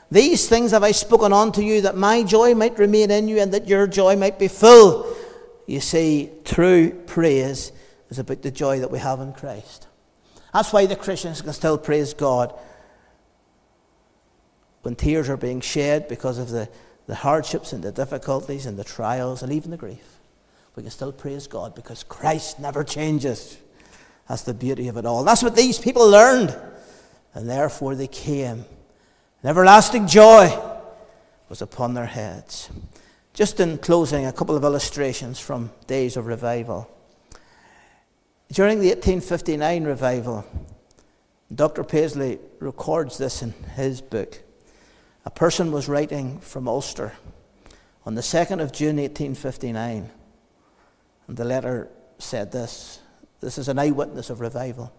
These 0.09 0.47
things 0.47 0.71
have 0.71 0.83
I 0.83 0.91
spoken 0.91 1.33
unto 1.33 1.61
you, 1.61 1.81
that 1.81 1.97
my 1.97 2.23
joy 2.23 2.55
might 2.55 2.79
remain 2.79 3.11
in 3.11 3.27
you, 3.27 3.39
and 3.39 3.53
that 3.53 3.67
your 3.67 3.85
joy 3.85 4.15
might 4.15 4.39
be 4.39 4.47
full. 4.47 5.13
You 5.67 5.81
see, 5.81 6.31
true 6.45 6.91
praise 6.91 7.71
is 8.09 8.19
about 8.19 8.41
the 8.41 8.51
joy 8.51 8.79
that 8.79 8.89
we 8.89 8.99
have 8.99 9.19
in 9.19 9.33
Christ. 9.33 9.87
That's 10.53 10.71
why 10.73 10.85
the 10.85 10.95
Christians 10.95 11.41
can 11.41 11.53
still 11.53 11.77
praise 11.77 12.13
God 12.13 12.57
when 14.81 14.95
tears 14.95 15.29
are 15.29 15.37
being 15.37 15.59
shed 15.59 16.07
because 16.07 16.37
of 16.37 16.49
the, 16.49 16.69
the 17.05 17.15
hardships 17.15 17.73
and 17.73 17.83
the 17.83 17.91
difficulties 17.91 18.65
and 18.65 18.79
the 18.79 18.85
trials 18.85 19.43
and 19.43 19.51
even 19.51 19.69
the 19.69 19.77
grief. 19.77 20.19
We 20.75 20.83
can 20.83 20.91
still 20.91 21.11
praise 21.11 21.47
God 21.47 21.75
because 21.75 22.03
Christ 22.03 22.59
never 22.59 22.83
changes. 22.83 23.57
That's 24.29 24.43
the 24.43 24.53
beauty 24.53 24.87
of 24.87 24.95
it 24.95 25.05
all. 25.05 25.23
That's 25.25 25.43
what 25.43 25.55
these 25.55 25.77
people 25.79 26.07
learned. 26.09 26.55
And 27.33 27.49
therefore 27.49 27.95
they 27.95 28.07
came. 28.07 28.63
Everlasting 29.43 30.07
joy 30.07 30.57
was 31.49 31.61
upon 31.61 31.93
their 31.93 32.05
heads. 32.05 32.69
Just 33.37 33.59
in 33.59 33.77
closing, 33.77 34.25
a 34.25 34.33
couple 34.33 34.55
of 34.55 34.63
illustrations 34.63 35.39
from 35.39 35.69
days 35.85 36.17
of 36.17 36.25
revival. 36.25 36.89
During 38.51 38.79
the 38.79 38.87
1859 38.87 39.83
revival, 39.83 40.43
Dr. 41.53 41.83
Paisley 41.83 42.39
records 42.59 43.19
this 43.19 43.43
in 43.43 43.53
his 43.75 44.01
book. 44.01 44.41
A 45.23 45.29
person 45.29 45.71
was 45.71 45.87
writing 45.87 46.39
from 46.39 46.67
Ulster 46.67 47.13
on 48.07 48.15
the 48.15 48.21
2nd 48.21 48.59
of 48.59 48.73
June 48.73 48.95
1859, 48.95 50.09
and 51.27 51.37
the 51.37 51.45
letter 51.45 51.89
said 52.17 52.51
this 52.51 53.01
this 53.39 53.59
is 53.59 53.67
an 53.67 53.77
eyewitness 53.77 54.31
of 54.31 54.39
revival. 54.39 54.91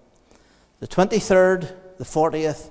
The 0.79 0.87
23rd, 0.87 1.75
the 1.97 2.05
40th, 2.05 2.71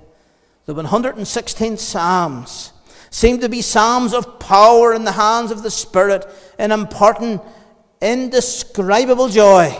the 0.64 0.74
116th 0.74 1.78
Psalms 1.78 2.72
seem 3.10 3.40
to 3.40 3.48
be 3.48 3.62
Psalms 3.62 4.12
of 4.12 4.38
power 4.38 4.92
in 4.92 5.04
the 5.04 5.12
hands 5.12 5.50
of 5.50 5.62
the 5.62 5.70
Spirit 5.70 6.26
and 6.58 6.72
imparting 6.72 7.40
indescribable 8.00 9.28
joy. 9.28 9.74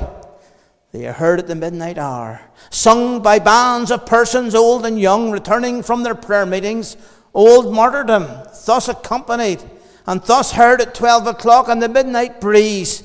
They 0.92 1.06
are 1.06 1.12
heard 1.12 1.38
at 1.38 1.46
the 1.46 1.54
midnight 1.54 1.98
hour, 1.98 2.40
sung 2.70 3.22
by 3.22 3.38
bands 3.38 3.90
of 3.90 4.06
persons 4.06 4.54
old 4.54 4.86
and 4.86 4.98
young 4.98 5.30
returning 5.30 5.82
from 5.82 6.02
their 6.02 6.14
prayer 6.14 6.46
meetings 6.46 6.96
old 7.34 7.72
martyrdom, 7.72 8.26
thus 8.66 8.88
accompanied 8.88 9.62
and 10.06 10.22
thus 10.22 10.52
heard 10.52 10.80
at 10.80 10.94
12 10.94 11.26
o'clock 11.26 11.68
on 11.68 11.80
the 11.80 11.88
midnight 11.88 12.40
breeze, 12.40 13.02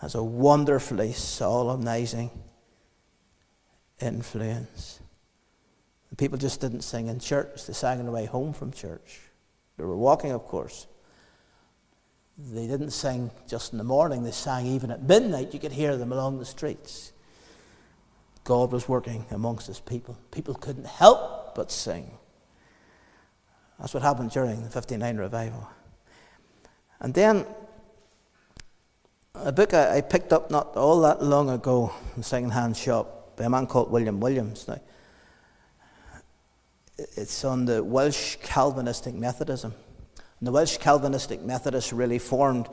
has 0.00 0.14
a 0.14 0.22
wonderfully 0.22 1.12
solemnizing 1.12 2.30
influence. 4.00 5.00
The 6.10 6.16
people 6.16 6.36
just 6.36 6.60
didn't 6.60 6.82
sing 6.82 7.06
in 7.06 7.20
church, 7.20 7.66
they 7.66 7.72
sang 7.72 8.00
on 8.00 8.06
the 8.06 8.12
way 8.12 8.26
home 8.26 8.52
from 8.52 8.72
church. 8.72 9.20
They 9.78 9.84
were 9.84 9.96
walking, 9.96 10.32
of 10.32 10.44
course. 10.44 10.86
They 12.36 12.66
didn't 12.66 12.90
sing 12.90 13.30
just 13.48 13.72
in 13.72 13.78
the 13.78 13.84
morning, 13.84 14.22
they 14.22 14.30
sang 14.30 14.66
even 14.66 14.90
at 14.90 15.02
midnight. 15.02 15.54
You 15.54 15.60
could 15.60 15.72
hear 15.72 15.96
them 15.96 16.12
along 16.12 16.38
the 16.38 16.44
streets. 16.44 17.12
God 18.44 18.72
was 18.72 18.88
working 18.88 19.26
amongst 19.30 19.66
his 19.66 19.80
people. 19.80 20.16
People 20.30 20.54
couldn't 20.54 20.86
help 20.86 21.54
but 21.54 21.70
sing. 21.70 22.10
That's 23.78 23.94
what 23.94 24.02
happened 24.02 24.30
during 24.30 24.62
the 24.62 24.70
59 24.70 25.16
revival. 25.16 25.68
And 27.00 27.14
then 27.14 27.44
a 29.34 29.52
book 29.52 29.74
I, 29.74 30.00
picked 30.00 30.32
up 30.32 30.50
not 30.50 30.76
all 30.76 31.00
that 31.02 31.22
long 31.22 31.50
ago 31.50 31.92
in 32.16 32.20
a 32.20 32.24
second-hand 32.24 32.76
shop 32.76 33.36
by 33.36 33.44
a 33.44 33.50
man 33.50 33.66
called 33.66 33.90
William 33.90 34.18
Williams. 34.18 34.66
Now, 34.66 34.80
it's 36.98 37.44
on 37.44 37.64
the 37.64 37.82
Welsh 37.82 38.36
Calvinistic 38.42 39.14
Methodism. 39.14 39.72
And 40.40 40.46
the 40.46 40.52
Welsh 40.52 40.78
Calvinistic 40.78 41.42
Methodists 41.42 41.92
really 41.92 42.18
formed 42.18 42.68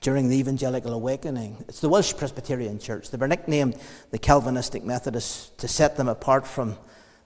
during 0.00 0.28
the 0.28 0.36
Evangelical 0.36 0.92
Awakening. 0.92 1.64
It's 1.68 1.80
the 1.80 1.88
Welsh 1.88 2.14
Presbyterian 2.14 2.78
Church. 2.78 3.10
They 3.10 3.16
were 3.16 3.28
nicknamed 3.28 3.76
the 4.10 4.18
Calvinistic 4.18 4.84
Methodists 4.84 5.50
to 5.58 5.68
set 5.68 5.96
them 5.96 6.08
apart 6.08 6.46
from 6.46 6.76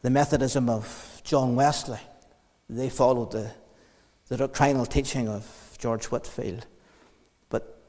the 0.02 0.10
Methodism 0.10 0.68
of 0.68 1.20
John 1.24 1.56
Wesley. 1.56 2.00
They 2.68 2.90
followed 2.90 3.32
the, 3.32 3.50
the 4.28 4.36
doctrinal 4.36 4.86
teaching 4.86 5.28
of 5.28 5.76
George 5.78 6.06
Whitefield. 6.06 6.66
But, 7.48 7.80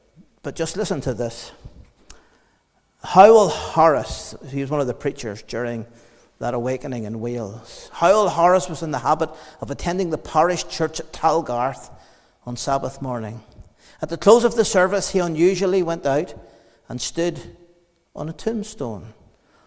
but 0.42 0.56
just 0.56 0.76
listen 0.76 1.00
to 1.02 1.14
this. 1.14 1.52
Howell 3.04 3.50
Harris, 3.50 4.34
he 4.48 4.60
was 4.60 4.70
one 4.70 4.80
of 4.80 4.86
the 4.88 4.94
preachers 4.94 5.42
during 5.42 5.86
that 6.38 6.54
awakening 6.54 7.04
in 7.04 7.20
Wales. 7.20 7.90
Howell 7.94 8.28
Harris 8.28 8.68
was 8.68 8.82
in 8.82 8.90
the 8.90 9.00
habit 9.00 9.30
of 9.60 9.70
attending 9.70 10.10
the 10.10 10.18
parish 10.18 10.66
church 10.68 11.00
at 11.00 11.12
Talgarth 11.12 11.90
on 12.46 12.56
Sabbath 12.56 13.02
morning. 13.02 13.42
At 14.00 14.08
the 14.08 14.16
close 14.16 14.44
of 14.44 14.54
the 14.54 14.64
service, 14.64 15.10
he 15.10 15.18
unusually 15.18 15.82
went 15.82 16.06
out 16.06 16.34
and 16.88 17.00
stood 17.00 17.56
on 18.14 18.28
a 18.28 18.32
tombstone 18.32 19.12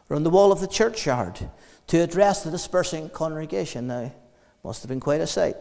or 0.09 0.15
on 0.15 0.23
the 0.23 0.29
wall 0.29 0.51
of 0.51 0.61
the 0.61 0.67
churchyard 0.67 1.49
to 1.87 1.97
address 1.97 2.43
the 2.43 2.51
dispersing 2.51 3.09
congregation. 3.09 3.87
Now, 3.87 4.11
must 4.63 4.81
have 4.81 4.89
been 4.89 4.99
quite 4.99 5.21
a 5.21 5.27
sight. 5.27 5.55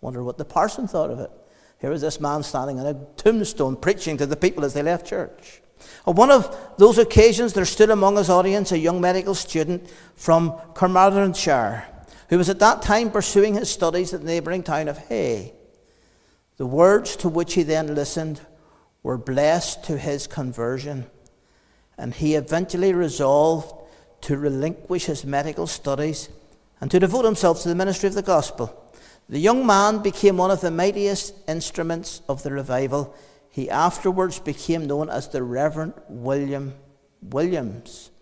Wonder 0.00 0.24
what 0.24 0.38
the 0.38 0.44
parson 0.44 0.88
thought 0.88 1.10
of 1.10 1.20
it. 1.20 1.30
Here 1.80 1.90
was 1.90 2.00
this 2.00 2.20
man 2.20 2.42
standing 2.42 2.80
on 2.80 2.86
a 2.86 3.06
tombstone 3.16 3.76
preaching 3.76 4.16
to 4.16 4.26
the 4.26 4.36
people 4.36 4.64
as 4.64 4.74
they 4.74 4.82
left 4.82 5.06
church. 5.06 5.62
On 6.06 6.14
one 6.14 6.30
of 6.30 6.74
those 6.78 6.98
occasions, 6.98 7.52
there 7.52 7.64
stood 7.64 7.90
among 7.90 8.16
his 8.16 8.30
audience 8.30 8.72
a 8.72 8.78
young 8.78 9.00
medical 9.00 9.34
student 9.34 9.88
from 10.14 10.54
Carmarthenshire, 10.74 11.84
who 12.28 12.38
was 12.38 12.48
at 12.48 12.58
that 12.60 12.82
time 12.82 13.10
pursuing 13.10 13.54
his 13.54 13.70
studies 13.70 14.14
at 14.14 14.20
the 14.20 14.26
neighbouring 14.26 14.62
town 14.62 14.88
of 14.88 14.98
Hay. 15.08 15.52
The 16.56 16.66
words 16.66 17.16
to 17.16 17.28
which 17.28 17.54
he 17.54 17.62
then 17.62 17.94
listened 17.94 18.40
were 19.02 19.18
blessed 19.18 19.84
to 19.84 19.96
his 19.96 20.26
conversion, 20.26 21.06
and 21.96 22.14
he 22.14 22.34
eventually 22.34 22.92
resolved 22.92 23.74
to 24.22 24.36
relinquish 24.36 25.06
his 25.06 25.24
medical 25.24 25.66
studies 25.66 26.28
and 26.80 26.90
to 26.90 27.00
devote 27.00 27.24
himself 27.24 27.62
to 27.62 27.68
the 27.68 27.74
ministry 27.74 28.08
of 28.08 28.14
the 28.14 28.22
gospel. 28.22 28.84
The 29.28 29.38
young 29.38 29.66
man 29.66 29.98
became 29.98 30.36
one 30.36 30.50
of 30.50 30.60
the 30.60 30.70
mightiest 30.70 31.34
instruments 31.46 32.22
of 32.28 32.42
the 32.42 32.50
revival. 32.50 33.14
He 33.58 33.68
afterwards 33.68 34.38
became 34.38 34.86
known 34.86 35.10
as 35.10 35.30
the 35.30 35.42
Reverend 35.42 35.94
William 36.08 36.74
Williams 37.20 38.12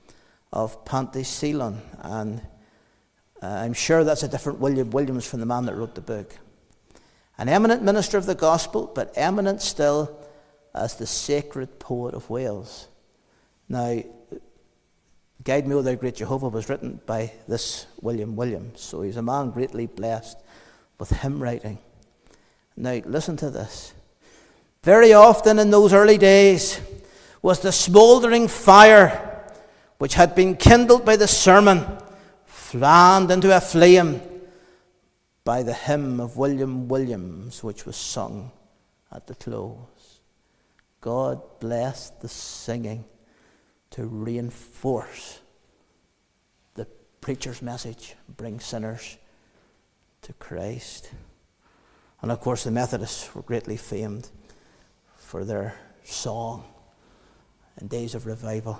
of 0.50 0.82
Pantycelyn. 0.86 1.78
And 2.00 2.40
uh, 3.42 3.46
I'm 3.46 3.74
sure 3.74 4.02
that's 4.02 4.22
a 4.22 4.28
different 4.28 4.60
William 4.60 4.88
Williams 4.92 5.26
from 5.26 5.40
the 5.40 5.44
man 5.44 5.66
that 5.66 5.74
wrote 5.74 5.94
the 5.94 6.00
book. 6.00 6.38
An 7.36 7.50
eminent 7.50 7.82
minister 7.82 8.16
of 8.16 8.24
the 8.24 8.34
gospel, 8.34 8.90
but 8.94 9.12
eminent 9.14 9.60
still 9.60 10.18
as 10.74 10.94
the 10.94 11.06
sacred 11.06 11.78
poet 11.78 12.14
of 12.14 12.30
Wales. 12.30 12.88
Now, 13.68 14.02
Guide 15.44 15.66
Me, 15.66 15.74
O 15.74 15.82
Thou 15.82 15.96
Great 15.96 16.14
Jehovah 16.14 16.48
was 16.48 16.70
written 16.70 16.98
by 17.04 17.30
this 17.46 17.84
William 18.00 18.36
Williams. 18.36 18.80
So 18.80 19.02
he's 19.02 19.18
a 19.18 19.22
man 19.22 19.50
greatly 19.50 19.84
blessed 19.84 20.38
with 20.98 21.10
hymn 21.10 21.42
writing. 21.42 21.76
Now, 22.74 23.02
listen 23.04 23.36
to 23.36 23.50
this. 23.50 23.92
Very 24.86 25.12
often 25.14 25.58
in 25.58 25.70
those 25.70 25.92
early 25.92 26.16
days 26.16 26.80
was 27.42 27.58
the 27.58 27.72
smouldering 27.72 28.46
fire 28.46 29.44
which 29.98 30.14
had 30.14 30.36
been 30.36 30.54
kindled 30.54 31.04
by 31.04 31.16
the 31.16 31.26
sermon 31.26 31.84
fanned 32.44 33.32
into 33.32 33.56
a 33.56 33.60
flame 33.60 34.20
by 35.42 35.64
the 35.64 35.74
hymn 35.74 36.20
of 36.20 36.36
William 36.36 36.86
Williams, 36.86 37.64
which 37.64 37.84
was 37.84 37.96
sung 37.96 38.52
at 39.10 39.26
the 39.26 39.34
close. 39.34 40.20
God 41.00 41.40
blessed 41.58 42.20
the 42.20 42.28
singing 42.28 43.06
to 43.90 44.06
reinforce 44.06 45.40
the 46.74 46.86
preacher's 47.20 47.60
message, 47.60 48.14
bring 48.36 48.60
sinners 48.60 49.18
to 50.22 50.32
Christ. 50.34 51.10
And 52.22 52.30
of 52.30 52.38
course, 52.40 52.62
the 52.62 52.70
Methodists 52.70 53.34
were 53.34 53.42
greatly 53.42 53.76
famed 53.76 54.30
for 55.26 55.44
their 55.44 55.74
song 56.04 56.64
in 57.80 57.88
days 57.88 58.14
of 58.14 58.26
revival. 58.26 58.78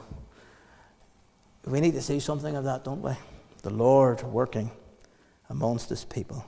We 1.65 1.81
need 1.81 1.95
to 1.95 2.01
see 2.01 2.21
something 2.21 2.55
of 2.55 2.63
that, 2.65 2.85
don't 2.85 3.03
we? 3.03 3.15
The 3.63 3.71
Lord 3.71 4.23
working 4.23 4.71
amongst 5.51 5.89
his 5.89 6.05
people. 6.05 6.47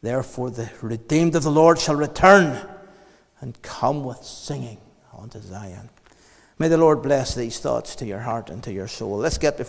Therefore, 0.00 0.50
the 0.50 0.70
redeemed 0.80 1.34
of 1.34 1.42
the 1.42 1.50
Lord 1.50 1.80
shall 1.80 1.96
return 1.96 2.64
and 3.40 3.60
come 3.62 4.04
with 4.04 4.22
singing 4.22 4.78
unto 5.12 5.40
Zion. 5.40 5.90
May 6.60 6.68
the 6.68 6.78
Lord 6.78 7.02
bless 7.02 7.34
these 7.34 7.58
thoughts 7.58 7.96
to 7.96 8.06
your 8.06 8.20
heart 8.20 8.48
and 8.48 8.62
to 8.62 8.72
your 8.72 8.86
soul. 8.86 9.18
Let's 9.18 9.38
get 9.38 9.56
before 9.56 9.68